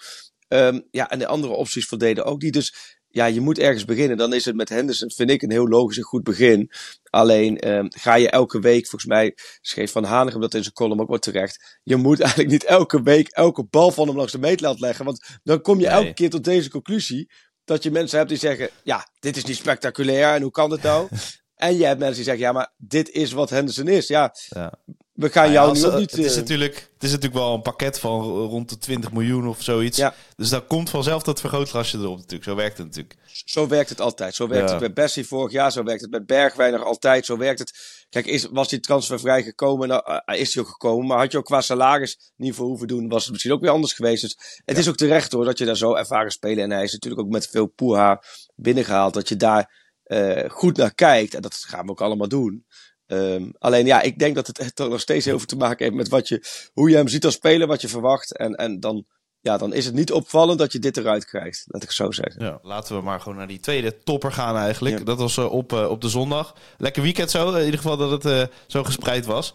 Um, 0.48 0.88
ja, 0.92 1.10
en 1.10 1.20
de 1.20 1.28
andere 1.28 1.54
opties 1.54 1.86
voldeden 1.86 2.26
ook 2.26 2.42
niet. 2.42 2.54
Dus 2.54 2.98
ja, 3.08 3.26
je 3.26 3.42
moet 3.42 3.60
ergens 3.60 3.86
beginnen. 3.86 4.18
Dan 4.18 4.34
is 4.34 4.46
het 4.46 4.56
met 4.56 4.70
Henderson, 4.70 5.12
vind 5.12 5.30
ik, 5.30 5.42
een 5.42 5.52
heel 5.52 5.68
logisch 5.68 5.98
en 5.98 6.04
goed 6.04 6.24
begin. 6.24 6.72
Alleen 7.10 7.70
um, 7.70 7.88
ga 7.90 8.16
je 8.16 8.30
elke 8.30 8.60
week, 8.60 8.88
volgens 8.88 9.12
mij 9.12 9.34
schreef 9.62 9.92
Van 9.92 10.04
Hanegem 10.04 10.42
dat 10.42 10.54
in 10.54 10.62
zijn 10.64 10.74
column 10.74 11.02
ook 11.02 11.10
wat 11.10 11.22
terecht. 11.22 11.80
Je 11.84 11.96
moet 11.96 12.20
eigenlijk 12.20 12.52
niet 12.52 12.64
elke 12.64 13.02
week 13.02 13.28
elke 13.28 13.64
bal 13.64 13.92
van 13.92 14.08
hem 14.08 14.18
langs 14.18 14.32
de 14.32 14.40
meetlat 14.40 14.80
leggen. 14.80 15.06
Want 15.06 15.40
dan 15.44 15.62
kom 15.62 15.80
je 15.80 15.86
nee. 15.86 15.96
elke 15.96 16.14
keer 16.14 16.30
tot 16.30 16.44
deze 16.44 16.70
conclusie. 16.70 17.32
Dat 17.64 17.84
je 17.84 17.92
mensen 17.92 18.18
hebt 18.18 18.30
die 18.30 18.38
zeggen, 18.38 18.70
ja, 18.84 19.08
dit 19.20 19.38
is 19.38 19.46
niet 19.46 19.56
spectaculair 19.56 20.36
en 20.36 20.42
hoe 20.42 20.52
kan 20.52 20.72
het 20.72 20.82
nou? 20.82 21.08
en 21.56 21.78
je 21.78 21.86
hebt 21.86 22.00
mensen 22.00 22.16
die 22.16 22.26
zeggen, 22.26 22.44
ja, 22.44 22.52
maar 22.52 22.74
dit 22.78 23.10
is 23.10 23.32
wat 23.32 23.50
Henderson 23.50 23.88
is. 23.88 24.08
Ja, 24.08 24.34
ja 24.48 24.74
we 25.20 25.30
gaan 25.30 25.52
jou 25.52 25.78
ja, 25.78 25.90
nu 25.90 26.00
niet... 26.00 26.12
Het 26.12 26.20
is, 26.20 26.36
natuurlijk, 26.36 26.76
het 26.94 27.04
is 27.04 27.12
natuurlijk 27.12 27.40
wel 27.40 27.54
een 27.54 27.62
pakket 27.62 28.00
van 28.00 28.22
rond 28.24 28.70
de 28.70 28.78
20 28.78 29.12
miljoen 29.12 29.48
of 29.48 29.62
zoiets. 29.62 29.98
Ja. 29.98 30.14
Dus 30.36 30.50
daar 30.50 30.62
komt 30.62 30.90
vanzelf 30.90 31.24
dat 31.24 31.40
vergrootglasje 31.40 31.98
erop 31.98 32.18
natuurlijk. 32.18 32.44
Zo 32.44 32.56
werkt 32.56 32.78
het 32.78 32.88
natuurlijk. 32.88 33.16
Zo 33.46 33.68
werkt 33.68 33.90
het 33.90 34.02
altijd. 34.02 34.36
Zo 34.36 34.48
werkt 34.48 34.66
ja. 34.66 34.72
het 34.72 34.80
bij 34.80 34.94
Bessie 34.94 35.28
vorig 35.28 35.52
jaar. 35.52 35.72
Zo 35.72 35.84
werkt 35.84 36.02
het 36.02 36.10
bij 36.10 36.24
Bergwijn 36.24 36.74
nog 36.74 36.84
altijd. 36.84 37.26
Zo 37.26 37.38
werkt 37.38 37.60
het. 37.60 37.74
Kijk, 38.10 38.26
is, 38.26 38.48
was 38.52 38.70
die 38.70 38.80
transfervrij 38.80 39.44
gekomen? 39.44 39.88
Nou, 39.88 40.04
uh, 40.26 40.40
is 40.40 40.54
hij 40.54 40.64
ook 40.64 40.70
gekomen. 40.70 41.08
Maar 41.08 41.18
had 41.18 41.32
je 41.32 41.38
ook 41.38 41.46
qua 41.46 41.62
salaris 41.62 42.32
niet 42.36 42.56
voor 42.56 42.66
hoeven 42.66 42.88
doen, 42.88 43.10
was 43.10 43.24
het 43.24 43.32
misschien 43.32 43.54
ook 43.54 43.62
weer 43.62 43.72
anders 43.72 43.94
geweest. 43.94 44.22
Dus 44.22 44.62
het 44.66 44.78
is 44.78 44.90
ook 44.90 44.96
terecht 44.96 45.32
hoor, 45.32 45.46
dat 45.46 45.58
je 45.58 45.66
daar 45.66 45.78
zo 45.78 45.96
ervaren 45.96 46.32
spelen. 46.32 46.64
En 46.64 46.72
hij 46.72 46.84
is 46.84 46.94
natuurlijk 46.94 47.22
ook 47.22 47.32
met 47.32 47.48
veel 47.48 47.68
poeha 47.68 48.24
binnengehaald. 48.56 49.14
Dat 49.14 49.30
je 49.30 49.36
daar 49.36 49.78
uh, 50.06 50.50
goed 50.50 50.78
naar 50.78 50.94
kijkt. 50.94 51.34
En 51.34 51.42
dat 51.42 51.56
gaan 51.56 51.86
we 51.86 51.92
ook 51.92 52.02
allemaal 52.02 52.28
doen. 52.28 52.66
Um, 53.12 53.52
alleen 53.60 53.86
ja, 53.86 54.02
ik 54.02 54.20
denk 54.20 54.36
dat 54.36 54.48
het 54.48 54.76
toch 54.76 54.90
nog 54.90 55.00
steeds 55.00 55.26
heel 55.26 55.38
veel 55.38 55.48
te 55.48 55.56
maken 55.56 55.86
heeft 55.86 55.98
met 55.98 56.10
wat 56.10 56.28
je, 56.28 56.70
hoe 56.74 56.90
je 56.90 56.96
hem 56.96 57.08
ziet 57.08 57.26
als 57.26 57.34
speler, 57.34 57.68
wat 57.68 57.82
je 57.82 57.88
verwacht. 57.88 58.38
En, 58.38 58.56
en 58.56 58.80
dan 58.80 59.06
ja, 59.42 59.58
dan 59.58 59.74
is 59.74 59.86
het 59.86 59.94
niet 59.94 60.12
opvallend 60.12 60.60
dat 60.60 60.72
je 60.72 60.80
dit 60.80 60.98
eruit 60.98 61.26
krijgt. 61.26 61.64
Laat 61.68 61.84
ik 61.84 61.92
zo 61.92 62.12
zeggen. 62.12 62.46
Ja, 62.46 62.60
laten 62.62 62.96
we 62.96 63.02
maar 63.02 63.20
gewoon 63.20 63.38
naar 63.38 63.48
die 63.48 63.60
tweede 63.60 63.98
topper 64.04 64.32
gaan 64.32 64.58
eigenlijk. 64.58 65.06
Dat 65.06 65.18
was 65.18 65.38
uh, 65.38 65.52
op, 65.52 65.74
uh, 65.74 65.90
op 65.90 66.02
de 66.02 66.10
zondag. 66.10 66.56
Lekker 66.78 67.02
weekend 67.02 67.32
zo. 67.32 67.54
In 67.54 67.66
ieder 67.66 67.80
geval 67.80 67.98
dat 67.98 68.12
het 68.12 68.26
uh, 68.26 68.56
zo 68.68 68.84
gespreid 68.84 69.26
was. 69.26 69.54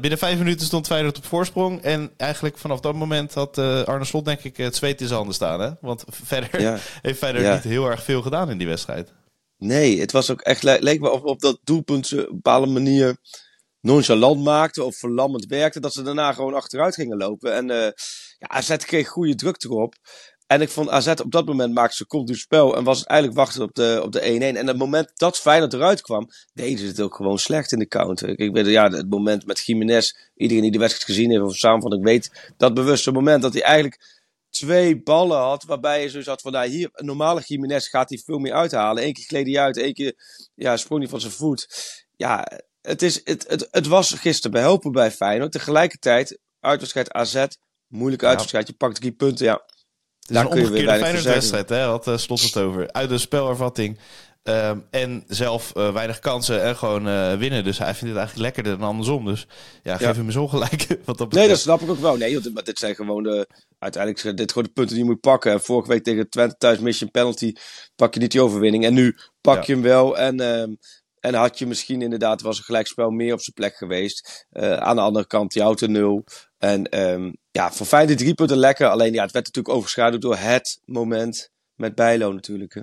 binnen 0.00 0.18
vijf 0.18 0.38
minuten 0.38 0.66
stond 0.66 0.86
Feyenoord 0.86 1.16
op 1.16 1.24
voorsprong. 1.24 1.82
En 1.82 2.10
eigenlijk 2.16 2.58
vanaf 2.58 2.80
dat 2.80 2.94
moment 2.94 3.34
had 3.34 3.58
Arne 3.58 4.04
Slot 4.04 4.24
denk 4.24 4.40
ik 4.40 4.56
het 4.56 4.76
zweet 4.76 5.00
in 5.00 5.06
zijn 5.06 5.18
handen 5.18 5.34
staan. 5.34 5.60
Hè? 5.60 5.70
Want 5.80 6.04
verder 6.24 6.60
ja. 6.60 6.78
heeft 7.02 7.18
Feyenoord 7.18 7.54
niet 7.54 7.72
heel 7.72 7.90
erg 7.90 8.02
veel 8.02 8.22
gedaan 8.22 8.50
in 8.50 8.58
die 8.58 8.66
wedstrijd. 8.66 9.12
Nee, 9.58 10.00
het 10.00 10.12
was 10.12 10.30
ook 10.30 10.40
echt, 10.40 10.62
leek 10.62 11.00
me 11.00 11.22
op, 11.22 11.40
dat 11.40 11.58
doelpunt 11.64 12.12
op 12.12 12.18
een 12.18 12.26
bepaalde 12.34 12.66
manier 12.66 13.16
nonchalant 13.80 14.44
maakte 14.44 14.84
of 14.84 14.96
verlammend 14.96 15.46
werkte, 15.46 15.80
dat 15.80 15.92
ze 15.92 16.02
daarna 16.02 16.32
gewoon 16.32 16.54
achteruit 16.54 16.94
gingen 16.94 17.16
lopen. 17.16 17.54
En 17.54 17.70
uh, 17.70 17.76
ja, 18.38 18.48
AZ 18.48 18.76
kreeg 18.76 19.08
goede 19.08 19.34
druk 19.34 19.62
erop. 19.62 19.94
En 20.46 20.60
ik 20.60 20.68
vond 20.68 20.88
AZ 20.88 21.06
op 21.08 21.30
dat 21.30 21.46
moment 21.46 21.74
maakte 21.74 21.96
ze 21.96 22.06
continu 22.06 22.38
spel 22.38 22.76
en 22.76 22.84
was 22.84 23.04
eigenlijk 23.04 23.38
wachten 23.38 23.62
op 23.62 23.74
de, 23.74 24.00
op 24.02 24.12
de 24.12 24.20
1-1. 24.20 24.22
En 24.56 24.66
het 24.66 24.76
moment 24.76 25.10
dat 25.14 25.38
Feyenoord 25.38 25.72
eruit 25.72 26.00
kwam, 26.00 26.28
deden 26.52 26.78
ze 26.78 26.86
het 26.86 27.00
ook 27.00 27.14
gewoon 27.14 27.38
slecht 27.38 27.72
in 27.72 27.78
de 27.78 27.86
counter. 27.86 28.38
Ik 28.38 28.52
weet 28.52 28.66
ja, 28.66 28.88
het 28.88 29.10
moment 29.10 29.46
met 29.46 29.58
Jiménez, 29.58 30.14
iedereen 30.36 30.62
die 30.62 30.72
de 30.72 30.78
wedstrijd 30.78 31.10
gezien 31.10 31.30
heeft 31.30 31.42
of 31.42 31.56
samen 31.56 31.82
van 31.82 31.92
ik 31.92 32.04
weet 32.04 32.52
dat 32.56 32.74
bewuste 32.74 33.12
moment 33.12 33.42
dat 33.42 33.52
hij 33.52 33.62
eigenlijk 33.62 34.23
twee 34.54 35.02
ballen 35.02 35.38
had, 35.38 35.64
waarbij 35.64 36.02
je 36.02 36.08
zo 36.08 36.22
had 36.22 36.40
van, 36.40 36.52
nou 36.52 36.68
hier, 36.68 36.88
een 36.92 37.06
normale 37.06 37.42
Jiménez 37.46 37.88
gaat 37.88 38.08
hij 38.08 38.18
veel 38.18 38.38
meer 38.38 38.52
uithalen. 38.52 39.04
Eén 39.04 39.12
keer 39.12 39.24
gleed 39.24 39.46
hij 39.46 39.58
uit, 39.58 39.76
één 39.76 39.94
keer 39.94 40.14
ja, 40.54 40.76
sprong 40.76 41.00
hij 41.00 41.10
van 41.10 41.20
zijn 41.20 41.32
voet. 41.32 41.66
Ja, 42.16 42.46
het, 42.80 43.02
is, 43.02 43.20
het, 43.24 43.44
het, 43.48 43.68
het 43.70 43.86
was 43.86 44.12
gisteren 44.12 44.50
behelpen 44.50 44.92
bij 44.92 45.10
Feyenoord. 45.10 45.52
Tegelijkertijd, 45.52 46.38
uitwedstrijd 46.60 47.12
AZ, 47.12 47.46
moeilijke 47.86 48.26
uitwedstrijd. 48.26 48.66
Je 48.66 48.72
pakt 48.72 48.96
drie 48.96 49.12
punten, 49.12 49.46
ja. 49.46 49.62
Het 50.20 50.30
is 50.30 50.36
een 50.36 50.46
omgekeerde 50.46 50.98
Feyenoord-wedstrijd, 50.98 51.68
hè? 51.68 51.80
Had 51.80 52.08
uh, 52.08 52.16
Slot 52.16 52.42
het 52.42 52.56
over. 52.56 52.92
Uit 52.92 53.08
de 53.08 53.18
spelervatting. 53.18 53.98
Um, 54.48 54.86
en 54.90 55.24
zelf 55.26 55.72
uh, 55.76 55.92
weinig 55.92 56.18
kansen 56.18 56.62
en 56.62 56.76
gewoon 56.76 57.08
uh, 57.08 57.34
winnen. 57.34 57.64
Dus 57.64 57.78
hij 57.78 57.94
vindt 57.94 58.14
het 58.14 58.16
eigenlijk 58.16 58.46
lekkerder 58.46 58.78
dan 58.78 58.88
andersom. 58.88 59.24
Dus 59.24 59.46
ja, 59.82 59.96
geef 59.96 60.06
ja. 60.06 60.14
hem 60.14 60.26
eens 60.26 60.36
ongelijk. 60.36 60.86
Wat 61.04 61.18
dat 61.18 61.32
nee, 61.32 61.48
dat 61.48 61.58
snap 61.58 61.80
ik 61.80 61.90
ook 61.90 61.98
wel. 61.98 62.16
Nee, 62.16 62.40
want 62.40 62.66
dit 62.66 62.78
zijn 62.78 62.94
gewoon 62.94 63.22
de. 63.22 63.48
Uiteindelijk 63.78 64.36
dit 64.36 64.52
gewoon 64.52 64.66
de 64.66 64.74
punten 64.74 64.94
die 64.94 65.04
je 65.04 65.10
moet 65.10 65.20
pakken. 65.20 65.60
Vorige 65.60 65.88
week 65.88 66.04
tegen 66.04 66.28
Twente 66.28 66.56
thuis 66.58 66.78
mission 66.78 67.10
penalty. 67.10 67.52
Pak 67.96 68.14
je 68.14 68.20
niet 68.20 68.32
die 68.32 68.42
overwinning. 68.42 68.84
En 68.84 68.94
nu 68.94 69.16
pak 69.40 69.56
ja. 69.56 69.62
je 69.66 69.72
hem 69.72 69.82
wel. 69.82 70.18
En 70.18 70.40
um, 70.40 70.78
en 71.24 71.34
had 71.34 71.58
je 71.58 71.66
misschien 71.66 72.02
inderdaad, 72.02 72.40
was 72.40 72.58
een 72.58 72.64
gelijkspel 72.64 73.10
meer 73.10 73.32
op 73.32 73.40
zijn 73.40 73.54
plek 73.54 73.76
geweest. 73.76 74.46
Uh, 74.52 74.72
aan 74.72 74.96
de 74.96 75.02
andere 75.02 75.26
kant, 75.26 75.52
die 75.52 75.62
auto 75.62 75.86
nul. 75.86 76.24
En 76.58 77.00
um, 77.00 77.36
ja, 77.50 77.72
voor 77.72 77.86
Feyenoord 77.86 78.18
drie 78.18 78.34
punten 78.34 78.56
lekker. 78.56 78.88
Alleen 78.88 79.12
ja, 79.12 79.22
het 79.22 79.32
werd 79.32 79.46
natuurlijk 79.46 79.74
overschaduwd 79.74 80.20
door 80.20 80.36
het 80.36 80.80
moment 80.84 81.50
met 81.74 81.94
Bijlo 81.94 82.32
natuurlijk. 82.32 82.74
Hè. 82.74 82.82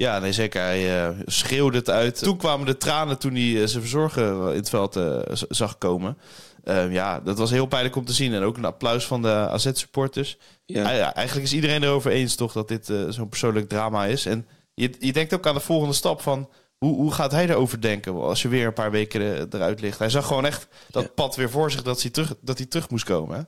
Ja, 0.00 0.18
nee, 0.18 0.32
zeker. 0.32 0.62
Hij 0.62 1.08
uh, 1.10 1.18
schreeuwde 1.26 1.78
het 1.78 1.90
uit. 1.90 2.18
Toen 2.18 2.36
kwamen 2.36 2.66
de 2.66 2.76
tranen 2.76 3.18
toen 3.18 3.32
hij 3.32 3.42
uh, 3.42 3.66
zijn 3.66 3.82
verzorger 3.82 4.50
in 4.50 4.56
het 4.56 4.68
veld 4.68 4.96
uh, 4.96 5.18
zag 5.48 5.78
komen. 5.78 6.18
Uh, 6.64 6.92
ja, 6.92 7.20
dat 7.20 7.38
was 7.38 7.50
heel 7.50 7.66
pijnlijk 7.66 7.96
om 7.96 8.04
te 8.04 8.12
zien. 8.12 8.34
En 8.34 8.42
ook 8.42 8.56
een 8.56 8.64
applaus 8.64 9.06
van 9.06 9.22
de 9.22 9.28
AZ-supporters. 9.28 10.38
Ja. 10.64 10.90
ja. 10.90 11.14
eigenlijk 11.14 11.46
is 11.46 11.54
iedereen 11.54 11.82
erover 11.82 12.10
eens 12.10 12.34
toch 12.34 12.52
dat 12.52 12.68
dit 12.68 12.92
zo'n 13.08 13.28
persoonlijk 13.28 13.68
drama 13.68 14.06
is. 14.06 14.26
En 14.26 14.46
je, 14.74 14.90
je 14.98 15.12
denkt 15.12 15.34
ook 15.34 15.46
aan 15.46 15.54
de 15.54 15.60
volgende 15.60 15.94
stap 15.94 16.20
van... 16.20 16.48
Hoe, 16.78 16.94
hoe 16.94 17.12
gaat 17.12 17.32
hij 17.32 17.48
erover 17.48 17.80
denken 17.80 18.14
als 18.14 18.42
je 18.42 18.48
weer 18.48 18.66
een 18.66 18.72
paar 18.72 18.90
weken 18.90 19.48
eruit 19.50 19.80
ligt? 19.80 19.98
Hij 19.98 20.10
zag 20.10 20.26
gewoon 20.26 20.46
echt 20.46 20.66
dat 20.90 21.14
pad 21.14 21.36
weer 21.36 21.50
voor 21.50 21.70
zich 21.70 21.82
dat 21.82 22.02
hij 22.02 22.10
terug, 22.10 22.34
dat 22.40 22.58
hij 22.58 22.66
terug 22.66 22.90
moest 22.90 23.04
komen. 23.04 23.36
Hè? 23.36 23.42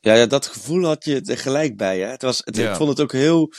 Ja, 0.00 0.14
ja, 0.14 0.26
dat 0.26 0.46
gevoel 0.46 0.84
had 0.84 1.04
je 1.04 1.22
er 1.24 1.38
gelijk 1.38 1.76
bij. 1.76 1.98
Hè? 1.98 2.06
Het 2.06 2.22
was, 2.22 2.42
het. 2.44 2.58
Ik 2.58 2.74
vond 2.74 2.88
het 2.88 3.00
ook 3.00 3.12
heel 3.12 3.52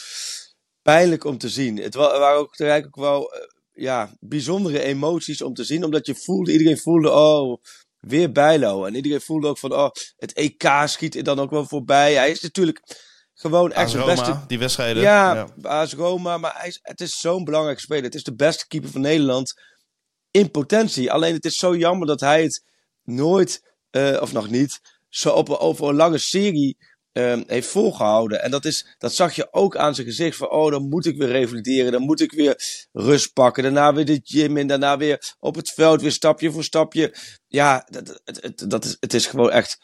pijnlijk 0.88 1.24
om 1.24 1.38
te 1.38 1.50
zien. 1.50 1.78
Het 1.78 1.94
waren 1.94 2.38
ook 2.38 2.60
eigenlijk 2.60 2.98
ook 2.98 3.04
wel 3.04 3.32
ja, 3.74 4.16
bijzondere 4.20 4.82
emoties 4.82 5.42
om 5.42 5.54
te 5.54 5.64
zien. 5.64 5.84
Omdat 5.84 6.06
je 6.06 6.16
voelde, 6.16 6.52
iedereen 6.52 6.78
voelde, 6.78 7.12
oh, 7.12 7.64
weer 8.00 8.32
Bijlo. 8.32 8.86
En 8.86 8.96
iedereen 8.96 9.22
voelde 9.22 9.48
ook 9.48 9.58
van, 9.58 9.74
oh, 9.74 9.90
het 10.18 10.34
EK 10.34 10.72
schiet 10.86 11.16
er 11.16 11.24
dan 11.24 11.40
ook 11.40 11.50
wel 11.50 11.66
voorbij. 11.66 12.14
Hij 12.14 12.32
is 12.32 12.42
natuurlijk 12.42 12.82
gewoon 13.34 13.72
echt 13.72 13.92
de 13.92 14.04
beste. 14.04 14.40
Die 14.48 14.60
wedstrijden. 14.60 15.04
Ja, 15.04 15.52
ja. 15.62 15.86
Roma. 15.86 16.38
Maar 16.38 16.54
hij 16.58 16.68
is, 16.68 16.80
het 16.82 17.02
is 17.02 17.20
zo'n 17.20 17.44
belangrijk 17.44 17.80
speler. 17.80 18.04
Het 18.04 18.16
is 18.16 18.24
de 18.24 18.36
beste 18.36 18.68
keeper 18.68 18.90
van 18.90 19.02
Nederland 19.02 19.54
in 20.32 20.52
potentie. 20.52 21.12
Alleen 21.12 21.34
het 21.34 21.46
is 21.46 21.58
zo 21.58 21.76
jammer 21.76 22.08
dat 22.08 22.20
hij 22.20 22.44
het 22.44 22.64
nooit, 23.04 23.62
uh, 23.92 24.18
of 24.22 24.34
nog 24.34 24.50
niet, 24.50 24.80
zo 25.10 25.30
op, 25.30 25.50
over 25.50 25.88
een 25.88 25.96
lange 25.96 26.18
serie 26.18 26.78
um, 27.18 27.44
heeft 27.48 27.68
volgehouden. 27.68 28.44
En 28.44 28.52
dat, 28.52 28.66
is, 28.66 28.96
dat 28.98 29.14
zag 29.14 29.36
je 29.36 29.54
ook 29.54 29.78
aan 29.78 29.96
zijn 29.96 30.08
gezicht. 30.08 30.38
Van, 30.38 30.50
oh, 30.50 30.72
dan 30.72 30.90
moet 30.90 31.06
ik 31.06 31.18
weer 31.18 31.28
revalideren. 31.28 31.92
Dan 31.92 32.02
moet 32.02 32.22
ik 32.22 32.32
weer 32.32 32.88
rust 32.92 33.34
pakken. 33.34 33.64
Daarna 33.64 33.94
weer 33.94 34.06
de 34.06 34.20
gym 34.24 34.58
in. 34.58 34.68
Daarna 34.68 34.98
weer 34.98 35.36
op 35.40 35.56
het 35.56 35.72
veld. 35.72 36.02
Weer 36.02 36.12
stapje 36.12 36.52
voor 36.52 36.64
stapje. 36.64 37.16
Ja, 37.48 37.88
dat, 37.90 38.22
het, 38.24 38.70
dat 38.70 38.86
is, 38.86 38.98
het 39.00 39.14
is 39.14 39.26
gewoon 39.26 39.52
echt, 39.52 39.78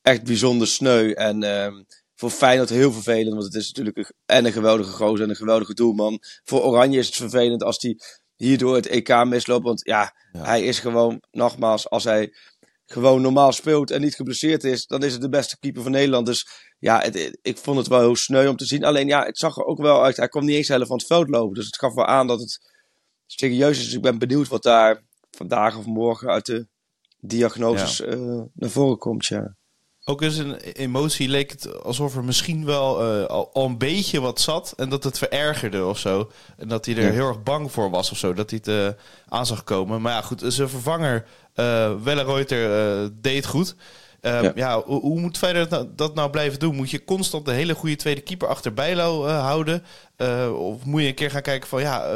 echt 0.00 0.24
bijzonder 0.24 0.66
sneu. 0.66 1.12
En... 1.12 1.42
Um, 1.42 1.86
voor 2.14 2.30
Feyenoord 2.30 2.68
heel 2.68 2.92
vervelend, 2.92 3.32
want 3.32 3.44
het 3.44 3.54
is 3.54 3.66
natuurlijk 3.66 3.96
een, 3.96 4.12
en 4.26 4.44
een 4.44 4.52
geweldige 4.52 4.90
gozer 4.90 5.24
en 5.24 5.30
een 5.30 5.36
geweldige 5.36 5.74
doelman. 5.74 6.18
Voor 6.44 6.62
Oranje 6.62 6.98
is 6.98 7.06
het 7.06 7.14
vervelend 7.14 7.62
als 7.62 7.82
hij 7.82 7.98
hierdoor 8.36 8.74
het 8.74 8.86
EK 8.86 9.24
misloopt. 9.24 9.64
Want 9.64 9.80
ja, 9.84 10.14
ja, 10.32 10.44
hij 10.44 10.62
is 10.62 10.78
gewoon, 10.78 11.22
nogmaals, 11.30 11.90
als 11.90 12.04
hij 12.04 12.34
gewoon 12.92 13.22
normaal 13.22 13.52
speelt 13.52 13.90
en 13.90 14.00
niet 14.00 14.14
geblesseerd 14.14 14.64
is, 14.64 14.86
dan 14.86 15.02
is 15.02 15.12
het 15.12 15.20
de 15.20 15.28
beste 15.28 15.58
keeper 15.58 15.82
van 15.82 15.92
Nederland. 15.92 16.26
Dus 16.26 16.46
ja, 16.78 17.00
het, 17.00 17.38
ik 17.42 17.58
vond 17.58 17.78
het 17.78 17.88
wel 17.88 18.00
heel 18.00 18.16
sneu 18.16 18.48
om 18.48 18.56
te 18.56 18.64
zien. 18.64 18.84
Alleen 18.84 19.06
ja, 19.06 19.24
het 19.24 19.38
zag 19.38 19.56
er 19.56 19.64
ook 19.64 19.80
wel 19.80 20.04
uit. 20.04 20.16
Hij 20.16 20.28
kwam 20.28 20.44
niet 20.44 20.56
eens 20.56 20.68
helemaal 20.68 20.88
van 20.88 20.96
het 20.96 21.06
veld 21.06 21.28
lopen. 21.28 21.54
Dus 21.54 21.66
het 21.66 21.78
gaf 21.78 21.94
wel 21.94 22.06
aan 22.06 22.26
dat 22.26 22.40
het 22.40 22.70
serieus 23.26 23.78
is. 23.78 23.84
Dus 23.84 23.94
ik 23.94 24.02
ben 24.02 24.18
benieuwd 24.18 24.48
wat 24.48 24.62
daar 24.62 25.02
vandaag 25.30 25.76
of 25.76 25.86
morgen 25.86 26.28
uit 26.28 26.46
de 26.46 26.66
diagnoses 27.20 27.96
ja. 27.96 28.06
uh, 28.06 28.42
naar 28.54 28.70
voren 28.70 28.98
komt. 28.98 29.26
Ja. 29.26 29.56
Ook 30.04 30.22
eens 30.22 30.36
een 30.36 30.56
emotie 30.56 31.28
leek 31.28 31.50
het 31.50 31.82
alsof 31.82 32.16
er 32.16 32.24
misschien 32.24 32.64
wel 32.64 33.20
uh, 33.20 33.26
al, 33.26 33.50
al, 33.52 33.64
een 33.64 33.78
beetje 33.78 34.20
wat 34.20 34.40
zat. 34.40 34.74
En 34.76 34.88
dat 34.88 35.04
het 35.04 35.18
verergerde 35.18 35.84
of 35.84 35.98
zo. 35.98 36.30
En 36.56 36.68
dat 36.68 36.86
hij 36.86 36.96
er 36.96 37.02
ja. 37.02 37.10
heel 37.10 37.28
erg 37.28 37.42
bang 37.42 37.72
voor 37.72 37.90
was 37.90 38.10
of 38.10 38.18
zo. 38.18 38.32
Dat 38.32 38.50
hij 38.50 38.60
het 38.64 38.96
uh, 38.96 39.02
aan 39.28 39.46
zag 39.46 39.64
komen. 39.64 40.02
Maar 40.02 40.12
ja, 40.12 40.22
goed. 40.22 40.42
Zijn 40.46 40.68
vervanger, 40.68 41.26
uh, 41.54 42.02
Welleroyter, 42.02 43.10
deed 43.20 43.46
goed. 43.46 43.74
Ja. 44.20 44.52
ja. 44.54 44.82
hoe, 44.82 45.00
hoe 45.00 45.20
moet 45.20 45.38
verder 45.38 45.68
dat, 45.68 45.98
dat 45.98 46.14
nou 46.14 46.30
blijven 46.30 46.58
doen? 46.58 46.74
Moet 46.74 46.90
je 46.90 47.04
constant 47.04 47.44
de 47.44 47.52
hele 47.52 47.74
goede 47.74 47.96
tweede 47.96 48.20
keeper 48.20 48.48
achter 48.48 48.74
Bijlo 48.74 49.26
houden? 49.26 49.84
of 50.56 50.84
moet 50.84 51.00
je 51.02 51.08
een 51.08 51.14
keer 51.14 51.30
gaan 51.30 51.42
kijken 51.42 51.68
van 51.68 51.80
ja 51.80 52.06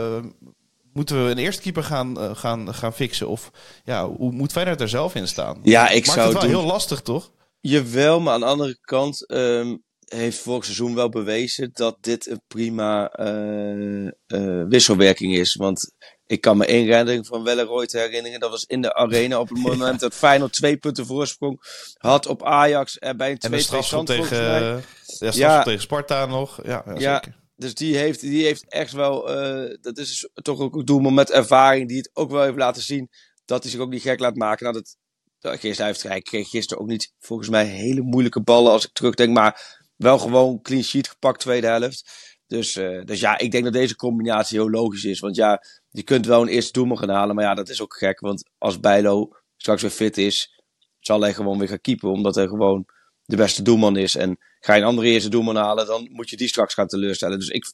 moeten 0.96 1.24
we 1.24 1.30
een 1.30 1.38
eerste 1.38 1.62
keeper 1.62 1.84
gaan, 1.84 2.36
gaan, 2.36 2.74
gaan 2.74 2.92
fixen? 2.92 3.28
Of 3.28 3.50
ja, 3.84 4.08
hoe 4.08 4.32
moet 4.32 4.52
Feyenoord 4.52 4.80
er 4.80 4.88
zelf 4.88 5.14
in 5.14 5.28
staan? 5.28 5.60
Ja, 5.62 5.88
ik 5.88 6.06
Maakt 6.06 6.18
zou 6.18 6.20
het 6.20 6.32
wel 6.32 6.50
doen. 6.50 6.60
heel 6.60 6.70
lastig, 6.70 7.00
toch? 7.00 7.32
Jawel, 7.60 8.20
maar 8.20 8.34
aan 8.34 8.40
de 8.40 8.46
andere 8.46 8.78
kant 8.80 9.30
um, 9.30 9.82
heeft 10.04 10.38
vorig 10.38 10.64
seizoen 10.64 10.94
wel 10.94 11.08
bewezen 11.08 11.70
dat 11.72 11.96
dit 12.00 12.26
een 12.26 12.42
prima 12.46 13.18
uh, 13.20 14.10
uh, 14.26 14.64
wisselwerking 14.68 15.36
is. 15.36 15.54
Want 15.54 15.92
ik 16.26 16.40
kan 16.40 16.56
me 16.56 16.66
één 16.66 16.86
redding 16.86 17.26
van 17.26 17.42
Welleroy 17.42 17.86
te 17.86 17.98
herinneren. 17.98 18.40
Dat 18.40 18.50
was 18.50 18.64
in 18.64 18.82
de 18.82 18.94
arena 18.94 19.40
op 19.40 19.48
het 19.48 19.58
moment 19.68 20.00
dat 20.00 20.14
Feyenoord 20.14 20.52
twee 20.52 20.76
punten 20.76 21.06
voorsprong 21.06 21.60
had 21.98 22.26
op 22.26 22.44
Ajax. 22.44 22.98
En 22.98 23.16
bij 23.16 23.30
een 23.30 23.38
2 23.38 23.60
2 23.60 24.04
tegen, 24.04 24.82
ja, 25.18 25.30
ja. 25.32 25.62
tegen 25.62 25.80
Sparta 25.80 26.26
nog. 26.26 26.60
Ja, 26.64 26.82
ja, 26.86 26.94
ja 26.98 27.14
zeker. 27.14 27.44
Dus 27.56 27.74
die 27.74 27.96
heeft, 27.96 28.20
die 28.20 28.44
heeft 28.44 28.64
echt 28.68 28.92
wel, 28.92 29.44
uh, 29.44 29.76
dat 29.80 29.98
is 29.98 30.28
toch 30.34 30.60
ook 30.60 30.74
een 30.74 30.84
doelman 30.84 31.14
met 31.14 31.30
ervaring, 31.30 31.88
die 31.88 31.96
het 31.96 32.10
ook 32.12 32.30
wel 32.30 32.42
heeft 32.42 32.56
laten 32.56 32.82
zien 32.82 33.10
dat 33.44 33.62
hij 33.62 33.72
zich 33.72 33.80
ook 33.80 33.90
niet 33.90 34.02
gek 34.02 34.20
laat 34.20 34.36
maken. 34.36 34.64
Nou, 34.64 34.76
dat 34.76 34.96
Gisteren 35.40 35.86
heeft 35.86 36.02
hij 36.02 36.20
kreeg 36.20 36.48
gisteren 36.48 36.82
ook 36.82 36.88
niet 36.88 37.12
volgens 37.18 37.48
mij 37.48 37.64
hele 37.64 38.00
moeilijke 38.00 38.42
ballen 38.42 38.72
als 38.72 38.84
ik 38.84 38.92
terugdenk. 38.92 39.34
Maar 39.34 39.84
wel 39.96 40.18
gewoon 40.18 40.62
clean 40.62 40.82
sheet 40.82 41.08
gepakt 41.08 41.40
tweede 41.40 41.66
helft. 41.66 42.10
Dus, 42.46 42.76
uh, 42.76 43.04
dus 43.04 43.20
ja, 43.20 43.38
ik 43.38 43.50
denk 43.50 43.64
dat 43.64 43.72
deze 43.72 43.96
combinatie 43.96 44.58
heel 44.58 44.70
logisch 44.70 45.04
is. 45.04 45.20
Want 45.20 45.36
ja, 45.36 45.62
je 45.96 46.02
kunt 46.02 46.26
wel 46.26 46.42
een 46.42 46.48
eerste 46.48 46.72
doelman 46.72 46.98
gaan 46.98 47.08
halen. 47.08 47.34
Maar 47.34 47.44
ja, 47.44 47.54
dat 47.54 47.68
is 47.68 47.82
ook 47.82 47.96
gek. 47.96 48.20
Want 48.20 48.50
als 48.58 48.80
Bijlo 48.80 49.28
straks 49.56 49.82
weer 49.82 49.90
fit 49.90 50.18
is, 50.18 50.62
zal 50.98 51.20
hij 51.20 51.34
gewoon 51.34 51.58
weer 51.58 51.68
gaan 51.68 51.80
keepen. 51.80 52.10
Omdat 52.10 52.34
hij 52.34 52.46
gewoon 52.46 52.86
de 53.24 53.36
beste 53.36 53.62
doelman 53.62 53.96
is. 53.96 54.16
En 54.16 54.38
ga 54.60 54.74
je 54.74 54.80
een 54.80 54.86
andere 54.86 55.08
eerste 55.08 55.28
doelman 55.28 55.56
halen, 55.56 55.86
dan 55.86 56.08
moet 56.12 56.30
je 56.30 56.36
die 56.36 56.48
straks 56.48 56.74
gaan 56.74 56.86
teleurstellen. 56.86 57.38
Dus 57.38 57.48
ik, 57.48 57.72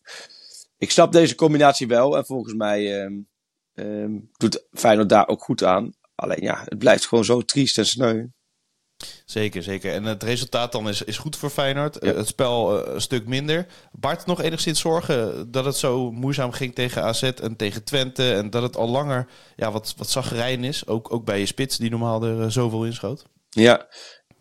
ik 0.78 0.90
snap 0.90 1.12
deze 1.12 1.34
combinatie 1.34 1.86
wel. 1.86 2.16
En 2.16 2.26
volgens 2.26 2.54
mij 2.54 3.04
um, 3.04 3.28
um, 3.74 4.30
doet 4.32 4.66
Feyenoord 4.72 5.08
daar 5.08 5.28
ook 5.28 5.42
goed 5.42 5.64
aan. 5.64 5.92
Alleen 6.14 6.42
ja, 6.42 6.62
het 6.64 6.78
blijft 6.78 7.06
gewoon 7.06 7.24
zo 7.24 7.40
triest 7.40 7.78
en 7.78 7.86
sneu. 7.86 8.26
Zeker, 9.24 9.62
zeker. 9.62 9.92
En 9.92 10.04
het 10.04 10.22
resultaat 10.22 10.72
dan 10.72 10.88
is, 10.88 11.02
is 11.02 11.18
goed 11.18 11.36
voor 11.36 11.50
Feyenoord. 11.50 11.96
Ja. 12.00 12.14
Het 12.14 12.26
spel 12.26 12.78
uh, 12.78 12.94
een 12.94 13.00
stuk 13.00 13.26
minder. 13.26 13.66
Bart 13.92 14.26
nog 14.26 14.42
enigszins 14.42 14.80
zorgen 14.80 15.50
dat 15.50 15.64
het 15.64 15.76
zo 15.76 16.12
moeizaam 16.12 16.52
ging 16.52 16.74
tegen 16.74 17.02
AZ 17.02 17.22
en 17.22 17.56
tegen 17.56 17.84
Twente. 17.84 18.32
En 18.32 18.50
dat 18.50 18.62
het 18.62 18.76
al 18.76 18.88
langer 18.88 19.26
ja, 19.56 19.72
wat, 19.72 19.94
wat 19.96 20.10
zaggerijn 20.10 20.64
is. 20.64 20.86
Ook, 20.86 21.12
ook 21.12 21.24
bij 21.24 21.38
je 21.38 21.46
spits 21.46 21.76
die 21.76 21.90
normaal 21.90 22.22
er 22.22 22.40
uh, 22.40 22.46
zoveel 22.48 22.84
inschoot. 22.84 23.24
Ja, 23.54 23.86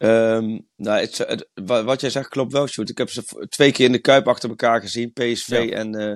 Ehm, 0.02 0.60
nou, 0.76 1.00
het, 1.00 1.18
het- 1.18 1.50
wa- 1.54 1.84
wat 1.84 2.02
jij 2.02 2.10
zegt 2.10 2.28
klopt 2.30 2.52
wel, 2.52 2.68
Sjoerd. 2.68 2.90
Ik 2.90 2.98
heb 2.98 3.10
ze 3.10 3.46
twee 3.50 3.72
keer 3.72 3.86
in 3.86 3.92
de 3.92 4.00
Kuip 4.00 4.28
achter 4.28 4.50
elkaar 4.50 4.82
gezien. 4.82 5.12
PSV 5.14 5.48
Ja. 5.48 5.76
en, 5.78 5.96
eh, 5.96 6.14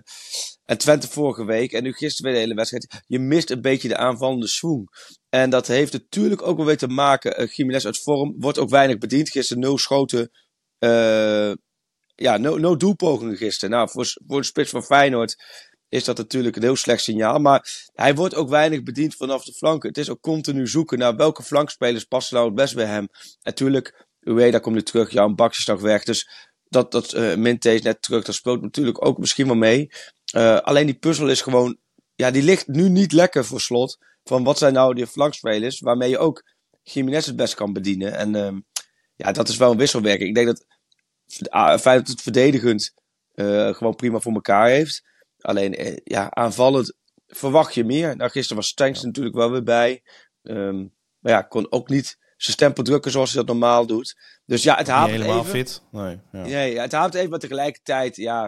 en 0.66 0.78
Twente 0.78 1.08
vorige 1.08 1.46
week. 1.46 1.72
En 1.72 1.84
nu 1.84 1.92
gisteren 1.94 2.26
weer 2.32 2.34
de 2.40 2.46
hele 2.46 2.56
wedstrijd. 2.58 3.04
Je 3.08 3.20
mist 3.20 3.50
een 3.50 3.62
beetje 3.62 3.88
de 3.88 3.98
aanvallende 3.98 4.48
swoon. 4.48 4.88
En 5.30 5.50
dat 5.50 5.68
heeft 5.68 5.94
natuurlijk 5.94 6.42
ook 6.42 6.58
wel 6.58 6.66
weer 6.66 6.78
te 6.78 6.88
maken. 6.88 7.42
Uh, 7.42 7.48
Jiménez 7.52 7.86
uit 7.86 8.02
vorm 8.02 8.36
wordt 8.40 8.58
ook 8.60 8.70
weinig 8.70 8.98
bediend. 8.98 9.30
Gisteren 9.30 9.64
nul 9.64 9.78
schoten. 9.78 10.30
eh, 10.80 11.52
ja, 12.16 12.38
no, 12.38 12.58
no 12.58 12.76
doelpogingen 12.78 13.38
gisteren. 13.38 13.76
Nou, 13.76 13.90
voor, 13.90 14.06
voor 14.28 14.40
de 14.42 14.48
spits 14.48 14.70
van 14.70 14.84
Feyenoord 14.84 15.36
is 15.90 16.04
dat 16.04 16.18
natuurlijk 16.18 16.56
een 16.56 16.62
heel 16.62 16.76
slecht 16.76 17.04
signaal. 17.04 17.40
Maar 17.40 17.90
hij 17.94 18.16
wordt 18.16 18.36
ook 18.36 18.50
weinig 18.50 18.84
bediend 18.84 19.16
vanaf 19.16 19.44
de 19.44 19.54
flanken. 19.54 19.90
Het 19.90 19.98
is 19.98 20.10
ook 20.10 20.22
continu 20.22 20.68
zoeken 20.68 20.98
naar 20.98 21.16
welke 21.16 21.44
flankspelers 21.44 22.04
passen 22.04 22.36
nou 22.36 22.48
het 22.48 22.56
best 22.56 22.76
bij 22.76 22.86
hem. 22.86 23.08
Natuurlijk, 23.44 24.06
Ueda 24.20 24.60
komt 24.60 24.76
nu 24.76 24.82
terug. 24.82 25.12
Jan 25.12 25.36
Baks 25.36 25.58
is 25.58 25.66
nog 25.66 25.82
weg. 25.82 26.04
Dus 26.04 26.30
dat, 26.64 26.92
dat 26.92 27.14
uh, 27.14 27.36
Minte 27.36 27.74
is 27.74 27.82
net 27.82 28.02
terug. 28.02 28.24
Dat 28.24 28.36
speelt 28.36 28.62
natuurlijk 28.62 29.06
ook 29.06 29.18
misschien 29.18 29.48
wel 29.48 29.56
mee. 29.56 29.90
Uh, 30.36 30.58
alleen 30.58 30.86
die 30.86 30.98
puzzel 30.98 31.30
is 31.30 31.42
gewoon... 31.42 31.78
Ja, 32.16 32.32
die 32.32 32.44
ligt 32.44 32.68
nu 32.68 32.90
niet 32.90 33.12
lekker 33.12 33.46
voor 33.46 33.62
slot. 33.62 33.98
Van 34.24 34.44
wat 34.44 34.58
zijn 34.58 34.74
nou 34.74 34.94
die 34.94 35.08
flankspelers 35.08 35.80
waarmee 35.80 36.10
je 36.10 36.18
ook 36.18 36.44
Jiménez 36.84 37.26
het 37.26 37.36
best 37.36 37.54
kan 37.54 37.74
bedienen. 37.74 38.14
En 38.14 38.36
uh, 38.36 38.60
ja, 39.16 39.32
dat 39.32 39.50
is 39.50 39.58
wel 39.58 39.72
een 39.72 39.78
wisselwerking. 39.78 40.30
Ik 40.30 40.36
denk 40.36 40.48
dat 40.48 40.66
feit 41.82 42.00
dat 42.00 42.08
het 42.08 42.22
verdedigend 42.22 42.94
uh, 43.36 43.74
gewoon 43.74 43.96
prima 43.96 44.20
voor 44.20 44.34
elkaar 44.34 44.70
heeft. 44.70 45.02
Alleen, 45.46 45.86
uh, 45.86 45.98
ja, 46.04 46.32
aanvallend 46.32 46.94
verwacht 47.28 47.74
je 47.74 47.84
meer. 47.84 48.16
Nou, 48.16 48.30
gisteren 48.30 48.58
was 48.58 48.68
Stanks 48.68 49.00
ja. 49.00 49.06
natuurlijk 49.06 49.36
wel 49.36 49.52
weer 49.52 49.64
bij. 49.64 50.04
Um, 50.42 50.94
maar 51.20 51.32
ja, 51.34 51.42
kon 51.42 51.72
ook 51.72 51.90
niet 51.90 52.18
zijn 52.38 52.54
stempel 52.54 52.84
drukken 52.84 53.12
zoals 53.12 53.30
hij 53.34 53.44
dat 53.44 53.50
normaal 53.50 53.86
doet. 53.86 54.16
Dus 54.46 54.64
ja, 54.64 54.76
het 54.76 54.88
haalt 54.88 55.10
helemaal 55.10 55.40
even. 55.40 55.50
fit. 55.50 55.82
Nee, 55.92 56.20
ja. 56.32 56.42
nee 56.42 56.80
het 56.80 56.92
haalt 56.92 57.14
even, 57.14 57.30
maar 57.30 57.40
tegelijkertijd, 57.40 58.16
ja, 58.16 58.42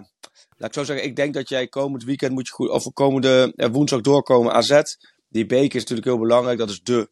laat 0.57 0.69
ik 0.69 0.73
zo 0.73 0.83
zeggen, 0.83 1.05
ik 1.05 1.15
denk 1.15 1.33
dat 1.33 1.49
jij 1.49 1.67
komend 1.67 2.03
weekend 2.03 2.31
moet 2.31 2.47
je 2.47 2.53
goed, 2.53 2.69
of 2.69 2.93
komende 2.93 3.53
uh, 3.55 3.67
woensdag 3.67 4.01
doorkomen 4.01 4.53
AZ. 4.53 4.81
Die 5.29 5.45
beker 5.45 5.75
is 5.75 5.81
natuurlijk 5.81 6.07
heel 6.07 6.19
belangrijk. 6.19 6.57
Dat 6.57 6.69
is 6.69 6.81
de 6.81 7.09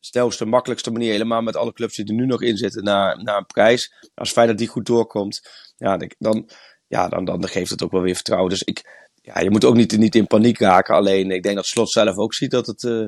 snelste, 0.00 0.44
makkelijkste 0.44 0.90
manier, 0.90 1.10
helemaal 1.10 1.42
met 1.42 1.56
alle 1.56 1.72
clubs 1.72 1.96
die 1.96 2.06
er 2.06 2.14
nu 2.14 2.26
nog 2.26 2.42
in 2.42 2.56
zitten, 2.56 2.84
naar, 2.84 3.22
naar 3.22 3.36
een 3.36 3.46
prijs. 3.46 4.10
Als 4.14 4.32
fijn 4.32 4.48
dat 4.48 4.58
die 4.58 4.68
goed 4.68 4.86
doorkomt, 4.86 5.48
ja, 5.76 5.98
dan, 6.18 6.50
ja, 6.86 7.08
dan, 7.08 7.24
dan 7.24 7.48
geeft 7.48 7.70
het 7.70 7.82
ook 7.82 7.92
wel 7.92 8.02
weer 8.02 8.14
vertrouwen. 8.14 8.50
Dus 8.50 8.62
ik, 8.62 9.08
ja, 9.22 9.40
je 9.40 9.50
moet 9.50 9.64
ook 9.64 9.74
niet, 9.74 9.98
niet 9.98 10.14
in 10.14 10.26
paniek 10.26 10.58
raken. 10.58 10.94
Alleen, 10.94 11.30
ik 11.30 11.42
denk 11.42 11.56
dat 11.56 11.66
Slot 11.66 11.90
zelf 11.90 12.16
ook 12.16 12.34
ziet 12.34 12.50
dat 12.50 12.66
het 12.66 12.82
uh, 12.82 13.06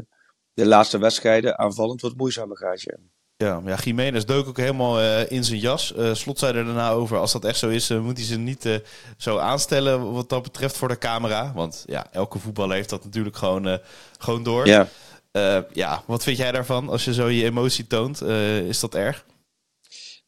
de 0.54 0.66
laatste 0.66 0.98
wedstrijden 0.98 1.58
aanvallend 1.58 2.00
wat 2.00 2.16
moeizamer 2.16 2.56
gaat. 2.56 2.82
Ja. 2.82 2.96
Ja, 3.36 3.60
ja, 3.64 3.76
Jiménez 3.84 4.24
dook 4.24 4.48
ook 4.48 4.56
helemaal 4.56 5.00
uh, 5.00 5.30
in 5.30 5.44
zijn 5.44 5.58
jas. 5.58 5.94
Uh, 5.98 6.14
Slot 6.14 6.38
zei 6.38 6.56
er 6.56 6.64
daarna 6.64 6.90
over, 6.90 7.16
als 7.18 7.32
dat 7.32 7.44
echt 7.44 7.58
zo 7.58 7.68
is, 7.68 7.90
uh, 7.90 8.00
moet 8.00 8.16
hij 8.16 8.26
ze 8.26 8.38
niet 8.38 8.80
zo 9.16 9.38
aanstellen 9.38 10.12
wat 10.12 10.28
dat 10.28 10.42
betreft 10.42 10.76
voor 10.76 10.88
de 10.88 10.98
camera. 10.98 11.52
Want 11.54 11.84
ja, 11.86 12.06
elke 12.12 12.38
voetballer 12.38 12.76
heeft 12.76 12.88
dat 12.88 13.04
natuurlijk 13.04 13.36
gewoon, 13.36 13.80
gewoon 14.18 14.42
door. 14.42 14.66
Ja. 14.66 14.88
ja, 15.72 16.02
wat 16.06 16.22
vind 16.22 16.36
jij 16.36 16.52
daarvan 16.52 16.88
als 16.88 17.04
je 17.04 17.14
zo 17.14 17.28
je 17.28 17.44
emotie 17.44 17.86
toont? 17.86 18.22
is 18.68 18.80
dat 18.80 18.94
erg? 18.94 19.24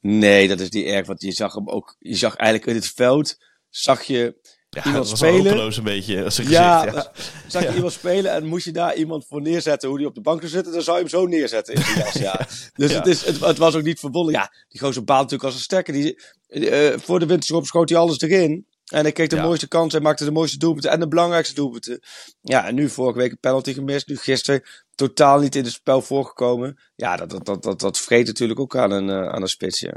Nee, 0.01 0.49
dat 0.49 0.61
is 0.61 0.71
niet 0.71 0.87
erg, 0.87 1.07
want 1.07 1.23
je 1.23 1.33
zag 1.33 1.55
hem 1.55 1.69
ook, 1.69 1.97
je 1.99 2.17
zag 2.17 2.37
eigenlijk 2.37 2.71
in 2.71 2.77
het 2.77 2.93
veld, 2.95 3.37
zag 3.69 4.03
je 4.03 4.39
ja, 4.71 4.85
iemand 4.85 5.09
was 5.09 5.19
spelen. 5.19 5.77
een 5.77 5.83
beetje 5.83 6.25
als 6.25 6.37
gezicht, 6.37 6.55
ja, 6.55 6.85
ja, 6.85 7.13
zag 7.47 7.63
je 7.63 7.69
ja. 7.69 7.75
iemand 7.75 7.93
spelen 7.93 8.33
en 8.33 8.47
moest 8.47 8.65
je 8.65 8.73
daar 8.73 8.95
iemand 8.95 9.27
voor 9.27 9.43
neerzetten, 9.43 9.89
hoe 9.89 9.99
die 9.99 10.07
op 10.07 10.15
de 10.15 10.21
bank 10.21 10.41
zou 10.41 10.53
zitten, 10.53 10.73
dan 10.73 10.83
zou 10.83 10.97
je 10.97 11.03
hem 11.03 11.13
zo 11.13 11.27
neerzetten 11.27 11.75
in 11.75 11.81
jas, 11.81 12.13
ja. 12.13 12.47
Dus 12.75 12.93
Het, 12.93 13.07
is, 13.07 13.25
het, 13.25 13.41
het, 13.41 13.59
was 13.59 13.75
ook 13.75 13.83
niet 13.83 13.99
verbonden. 13.99 14.35
Ja, 14.35 14.53
die 14.69 14.81
gozer 14.81 15.05
baalt 15.05 15.21
natuurlijk 15.21 15.45
als 15.45 15.55
een 15.55 15.61
sterke. 15.61 15.93
Die, 15.93 16.19
uh, 16.49 16.99
voor 16.99 17.19
de 17.19 17.27
winterstop 17.27 17.67
schoot 17.67 17.89
hij 17.89 17.99
alles 17.99 18.21
erin. 18.21 18.67
En 18.91 19.03
hij 19.03 19.13
kreeg 19.13 19.29
de 19.29 19.37
ja. 19.37 19.43
mooiste 19.43 19.69
kans 19.69 19.95
en 19.95 20.03
maakte 20.03 20.25
de 20.25 20.31
mooiste 20.31 20.59
doelpunten 20.59 20.91
en 20.91 21.01
de 21.01 21.09
belangrijkste 21.09 21.55
doelpunten. 21.55 22.01
Ja, 22.41 22.67
en 22.67 22.75
nu 22.75 22.89
vorige 22.89 23.19
week 23.19 23.31
een 23.31 23.41
penalty 23.41 23.73
gemist. 23.73 24.09
Nu 24.09 24.17
gisteren 24.17 24.63
totaal 24.95 25.41
niet 25.41 25.57
in 25.57 25.65
het 25.65 25.73
spel 25.73 26.03
voorgekomen. 26.03 26.79
Ja, 26.97 27.17
dat, 27.17 27.31
dat, 27.31 27.47
dat, 27.47 27.63
dat, 27.63 27.81
dat 27.81 27.99
vreet 27.99 28.27
natuurlijk 28.27 28.61
ook 28.61 28.77
aan 28.77 28.91
een, 28.91 29.09
uh, 29.09 29.29
aan 29.29 29.43
een 29.43 29.49
spits, 29.49 29.81
ja. 29.81 29.95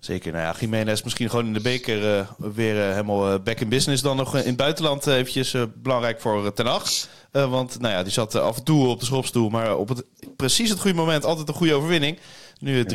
Zeker. 0.00 0.32
Nou 0.32 0.44
ja, 0.44 0.54
Jiménez 0.60 1.02
misschien 1.02 1.30
gewoon 1.30 1.46
in 1.46 1.52
de 1.52 1.60
beker 1.60 2.18
uh, 2.18 2.30
weer 2.54 2.76
uh, 2.76 2.90
helemaal 2.90 3.40
back 3.40 3.60
in 3.60 3.68
business. 3.68 4.02
Dan 4.02 4.16
nog 4.16 4.36
in 4.36 4.46
het 4.46 4.56
buitenland 4.56 5.06
eventjes 5.06 5.54
belangrijk 5.74 6.20
voor 6.20 6.52
Ten 6.52 6.66
Hag. 6.66 6.90
want 7.30 7.80
nou 7.80 7.94
ja, 7.94 8.02
die 8.02 8.12
zat 8.12 8.34
af 8.34 8.56
en 8.56 8.64
toe 8.64 8.86
op 8.86 9.00
de 9.00 9.06
schopstoel. 9.06 9.48
Maar 9.48 9.76
op 9.76 9.88
het, 9.88 10.04
precies 10.36 10.70
het 10.70 10.80
goede 10.80 10.96
moment 10.96 11.24
altijd 11.24 11.48
een 11.48 11.54
goede 11.54 11.74
overwinning. 11.74 12.18
Nu 12.58 12.84
3-0 12.84 12.86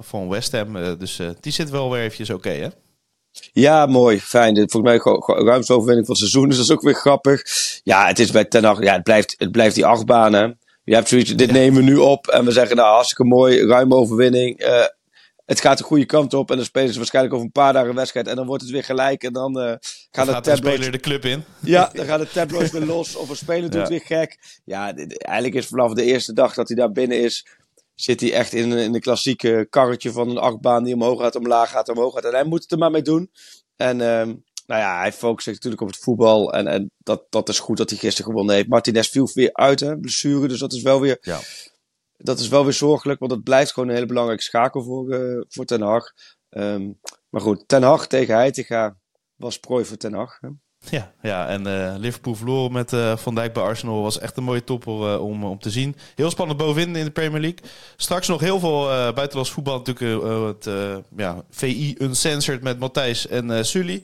van 0.00 0.28
West 0.28 0.52
Ham. 0.52 0.98
dus 0.98 1.20
die 1.40 1.52
zit 1.52 1.70
wel 1.70 1.90
weer 1.90 2.02
eventjes 2.02 2.30
oké, 2.30 2.48
okay, 2.48 2.60
hè? 2.60 2.68
Ja, 3.52 3.86
mooi. 3.86 4.20
Fijn. 4.20 4.70
Volgens 4.70 4.82
mij 4.82 5.14
ruimste 5.44 5.72
overwinning 5.72 6.06
van 6.06 6.14
het 6.14 6.24
seizoen. 6.24 6.48
Dus 6.48 6.56
dat 6.56 6.66
is 6.66 6.72
ook 6.72 6.82
weer 6.82 6.94
grappig. 6.94 7.42
Ja, 7.82 8.06
het 8.06 8.18
is 8.18 8.30
bij 8.30 8.44
Ten 8.44 8.64
Hag. 8.64 8.82
Ja, 8.82 8.92
het 8.92 9.02
blijft, 9.02 9.34
het 9.38 9.52
blijft 9.52 9.74
die 9.74 9.86
achtbaan, 9.86 10.32
hè. 10.32 10.46
Je 10.84 10.94
hebt 10.94 11.08
zoiets, 11.08 11.34
dit 11.34 11.46
ja. 11.46 11.52
nemen 11.52 11.84
we 11.84 11.90
nu 11.90 11.96
op. 11.96 12.26
En 12.26 12.44
we 12.44 12.50
zeggen, 12.50 12.76
nou, 12.76 12.92
hartstikke 12.92 13.24
mooi. 13.24 13.66
Ruime 13.66 13.94
overwinning. 13.94 14.62
Uh, 14.62 14.84
het 15.46 15.60
gaat 15.60 15.78
de 15.78 15.84
goede 15.84 16.06
kant 16.06 16.34
op. 16.34 16.50
En 16.50 16.56
dan 16.56 16.64
spelen 16.64 16.92
ze 16.92 16.98
waarschijnlijk 16.98 17.34
over 17.34 17.46
een 17.46 17.52
paar 17.52 17.72
dagen 17.72 17.88
een 17.88 17.94
wedstrijd. 17.94 18.26
En 18.26 18.36
dan 18.36 18.46
wordt 18.46 18.62
het 18.62 18.72
weer 18.72 18.84
gelijk. 18.84 19.22
En 19.22 19.32
dan 19.32 19.58
uh, 19.58 19.72
gaan 20.10 20.26
de 20.26 20.32
tabloids... 20.32 20.58
speler 20.58 20.92
de 20.92 21.00
club 21.00 21.24
in. 21.24 21.44
Ja, 21.60 21.90
dan 21.92 22.06
gaan 22.06 22.20
de 22.20 22.28
tabloids 22.32 22.70
weer 22.72 22.84
los. 22.84 23.16
Of 23.16 23.28
een 23.28 23.36
speler 23.36 23.70
doet 23.70 23.80
ja. 23.80 23.88
weer 23.88 24.02
gek. 24.04 24.38
Ja, 24.64 24.94
eigenlijk 25.06 25.54
is 25.54 25.66
vanaf 25.66 25.92
de 25.92 26.04
eerste 26.04 26.32
dag 26.32 26.54
dat 26.54 26.68
hij 26.68 26.76
daar 26.76 26.92
binnen 26.92 27.20
is... 27.20 27.46
zit 28.00 28.20
hij 28.20 28.32
echt 28.32 28.52
in, 28.52 28.72
in 28.72 28.92
de 28.92 29.00
klassieke 29.00 29.66
karretje 29.70 30.12
van 30.12 30.30
een 30.30 30.38
achtbaan... 30.38 30.84
die 30.84 30.94
omhoog 30.94 31.20
gaat, 31.20 31.36
omlaag 31.36 31.70
gaat, 31.70 31.88
omhoog 31.88 32.14
gaat. 32.14 32.24
En 32.24 32.32
hij 32.32 32.44
moet 32.44 32.62
het 32.62 32.72
er 32.72 32.78
maar 32.78 32.90
mee 32.90 33.02
doen. 33.02 33.30
En... 33.76 34.00
Uh, 34.00 34.34
nou 34.66 34.80
ja, 34.80 34.98
hij 34.98 35.12
focust 35.12 35.44
zich 35.44 35.54
natuurlijk 35.54 35.82
op 35.82 35.88
het 35.88 35.96
voetbal. 35.96 36.52
En, 36.52 36.66
en 36.66 36.90
dat, 36.98 37.26
dat 37.30 37.48
is 37.48 37.58
goed 37.58 37.76
dat 37.76 37.90
hij 37.90 37.98
gisteren 37.98 38.30
gewonnen 38.30 38.54
heeft. 38.54 38.68
Martinez 38.68 39.08
viel 39.08 39.30
weer 39.34 39.52
uit, 39.52 39.80
hè, 39.80 39.98
blessure. 39.98 40.48
Dus 40.48 40.58
dat 40.58 40.72
is 40.72 40.82
wel 40.82 41.00
weer... 41.00 41.18
Ja 41.20 41.40
dat 42.18 42.38
is 42.38 42.48
wel 42.48 42.64
weer 42.64 42.72
zorgelijk, 42.72 43.20
want 43.20 43.32
het 43.32 43.42
blijft 43.42 43.72
gewoon 43.72 43.88
een 43.88 43.94
hele 43.94 44.06
belangrijke 44.06 44.42
schakel 44.42 44.82
voor, 44.82 45.08
uh, 45.08 45.44
voor 45.48 45.64
Ten 45.64 45.80
Hag. 45.80 46.12
Um, 46.50 47.00
maar 47.28 47.40
goed, 47.40 47.68
Ten 47.68 47.82
Hag 47.82 48.06
tegen 48.06 48.34
Heitinga 48.34 48.98
was 49.36 49.58
prooi 49.58 49.84
voor 49.84 49.96
Ten 49.96 50.14
Hag. 50.14 50.38
Hè? 50.40 50.48
Ja, 50.90 51.12
ja, 51.22 51.48
en 51.48 51.66
uh, 51.66 51.94
Liverpool 51.98 52.34
verloren 52.34 52.72
met 52.72 52.92
uh, 52.92 53.16
Van 53.16 53.34
Dijk 53.34 53.52
bij 53.52 53.62
Arsenal 53.62 54.02
was 54.02 54.18
echt 54.18 54.36
een 54.36 54.44
mooie 54.44 54.64
topper 54.64 55.20
om, 55.20 55.44
om 55.44 55.58
te 55.58 55.70
zien. 55.70 55.96
Heel 56.14 56.30
spannend 56.30 56.58
bovenin 56.58 56.96
in 56.96 57.04
de 57.04 57.10
Premier 57.10 57.40
League. 57.40 57.70
Straks 57.96 58.28
nog 58.28 58.40
heel 58.40 58.60
veel 58.60 58.84
buitenlands 59.14 59.50
voetbal. 59.50 59.82
Natuurlijk 59.84 60.24
het 60.46 60.68
ja, 61.16 61.44
VI 61.50 61.94
Uncensored 61.98 62.62
met 62.62 62.78
Matthijs 62.78 63.26
en 63.26 63.66
Sully. 63.66 64.02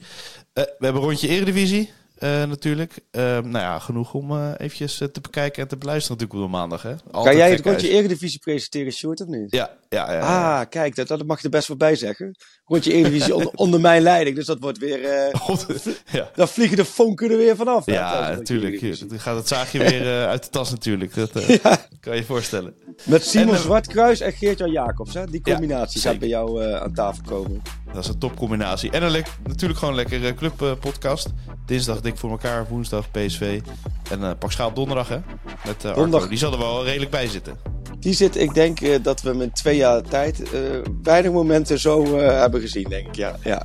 we 0.52 0.74
hebben 0.78 1.02
een 1.02 1.08
rondje 1.08 1.28
Eredivisie. 1.28 1.92
Uh, 2.24 2.44
natuurlijk. 2.44 2.92
Uh, 3.12 3.22
nou 3.22 3.50
ja, 3.50 3.78
genoeg 3.78 4.14
om 4.14 4.30
uh, 4.30 4.50
eventjes 4.56 4.96
te 4.96 5.20
bekijken 5.22 5.62
en 5.62 5.68
te 5.68 5.76
beluisteren 5.76 6.18
natuurlijk 6.18 6.46
op 6.46 6.58
maandag. 6.58 6.82
Hè? 6.82 6.90
Altijd 6.90 7.24
kan 7.24 7.36
jij 7.36 7.50
het 7.50 7.64
rondje 7.64 7.88
Eredivisie 7.88 8.38
presenteren, 8.38 8.92
Short, 8.92 9.20
of 9.20 9.26
niet? 9.26 9.50
Ja. 9.50 9.76
ja, 9.88 10.12
ja, 10.12 10.18
ja. 10.18 10.60
Ah, 10.60 10.68
kijk, 10.68 10.96
dat, 10.96 11.08
dat 11.08 11.26
mag 11.26 11.38
je 11.38 11.44
er 11.44 11.50
best 11.50 11.68
wel 11.68 11.76
bij 11.76 11.96
zeggen. 11.96 12.36
Rondje 12.64 12.92
Eredivisie 12.92 13.34
onder, 13.36 13.52
onder 13.54 13.80
mijn 13.80 14.02
leiding, 14.02 14.36
dus 14.36 14.46
dat 14.46 14.58
wordt 14.60 14.78
weer... 14.78 15.00
ja. 16.10 16.30
Dan 16.34 16.48
vliegen 16.48 16.76
de 16.76 16.84
vonken 16.84 17.30
er 17.30 17.36
weer 17.36 17.56
vanaf. 17.56 17.86
Ja, 17.86 18.30
natuurlijk. 18.30 19.08
Dan 19.08 19.20
gaat 19.20 19.36
het 19.36 19.48
zaagje 19.48 19.78
weer 19.78 20.26
uit 20.34 20.42
de 20.44 20.50
tas 20.50 20.70
natuurlijk. 20.70 21.14
Dat 21.14 21.32
ja. 21.62 21.86
kan 22.00 22.12
je 22.12 22.20
je 22.20 22.24
voorstellen. 22.24 22.74
Met 23.04 23.26
Simon 23.26 23.54
en, 23.54 23.60
Zwartkruis 23.60 24.20
en 24.20 24.32
Geert-Jan 24.32 24.70
Jacobs. 24.70 25.14
Hè? 25.14 25.26
Die 25.26 25.40
combinatie 25.40 26.00
gaat 26.00 26.18
bij 26.18 26.28
jou 26.28 26.64
aan 26.74 26.94
tafel 26.94 27.22
komen. 27.26 27.62
Dat 27.94 28.02
is 28.02 28.08
een 28.08 28.18
topcombinatie. 28.18 28.90
En 28.90 29.02
een 29.02 29.24
natuurlijk 29.46 29.78
gewoon 29.78 29.98
een 29.98 30.06
lekkere 30.08 30.34
clubpodcast. 30.34 31.28
Dinsdag 31.66 32.00
dik 32.00 32.18
voor 32.18 32.30
elkaar, 32.30 32.66
woensdag 32.68 33.10
PSV. 33.10 33.60
En 34.10 34.20
uh, 34.20 34.30
pak 34.38 34.52
schaal 34.52 34.72
donderdag 34.72 35.08
hè. 35.08 35.18
Met 35.66 35.84
uh, 35.84 35.94
Donderdag. 35.94 36.28
Die 36.28 36.38
zal 36.38 36.52
er 36.52 36.58
wel 36.58 36.84
redelijk 36.84 37.10
bij 37.10 37.26
zitten. 37.26 37.56
Die 37.98 38.14
zit, 38.14 38.36
ik 38.36 38.54
denk 38.54 38.80
uh, 38.80 38.96
dat 39.02 39.22
we 39.22 39.28
hem 39.28 39.42
in 39.42 39.52
twee 39.52 39.76
jaar 39.76 40.02
tijd 40.02 40.42
weinig 41.02 41.32
momenten 41.32 41.78
zo 41.78 42.18
hebben 42.18 42.60
gezien, 42.60 42.88
denk 42.88 43.06
ik. 43.06 43.14
Ja, 43.14 43.36
ja. 43.42 43.62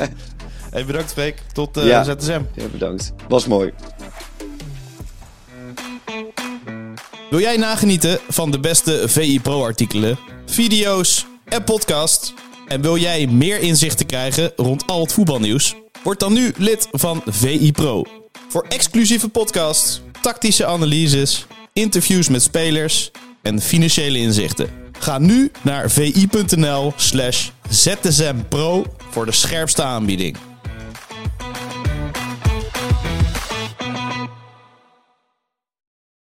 hey, 0.72 0.84
bedankt 0.84 1.12
Freek. 1.12 1.42
Tot 1.52 1.80
ja. 1.82 2.04
ZSM. 2.04 2.40
Ja, 2.54 2.66
bedankt. 2.72 3.12
Was 3.28 3.46
mooi. 3.46 3.72
Wil 7.30 7.40
jij 7.40 7.56
nagenieten 7.56 8.18
van 8.28 8.50
de 8.50 8.60
beste 8.60 9.02
VI 9.08 9.40
Pro 9.40 9.62
artikelen, 9.62 10.18
video's 10.46 11.26
en 11.44 11.64
podcasts? 11.64 12.34
En 12.68 12.80
wil 12.80 12.96
jij 12.96 13.26
meer 13.26 13.60
inzichten 13.60 14.06
krijgen 14.06 14.52
rond 14.56 14.86
al 14.86 15.00
het 15.00 15.12
voetbalnieuws? 15.12 15.74
Word 16.02 16.20
dan 16.20 16.32
nu 16.32 16.52
lid 16.56 16.88
van 16.90 17.22
VI 17.26 17.72
Pro. 17.72 18.04
Voor 18.48 18.66
exclusieve 18.68 19.28
podcasts, 19.28 20.00
tactische 20.20 20.66
analyses, 20.66 21.46
interviews 21.72 22.28
met 22.28 22.42
spelers 22.42 23.10
en 23.42 23.60
financiële 23.60 24.18
inzichten. 24.18 24.70
Ga 24.98 25.18
nu 25.18 25.50
naar 25.62 25.90
vi.nl 25.90 26.92
slash 26.96 27.48
zsmpro 27.68 28.84
voor 29.10 29.26
de 29.26 29.32
scherpste 29.32 29.82
aanbieding. 29.82 30.36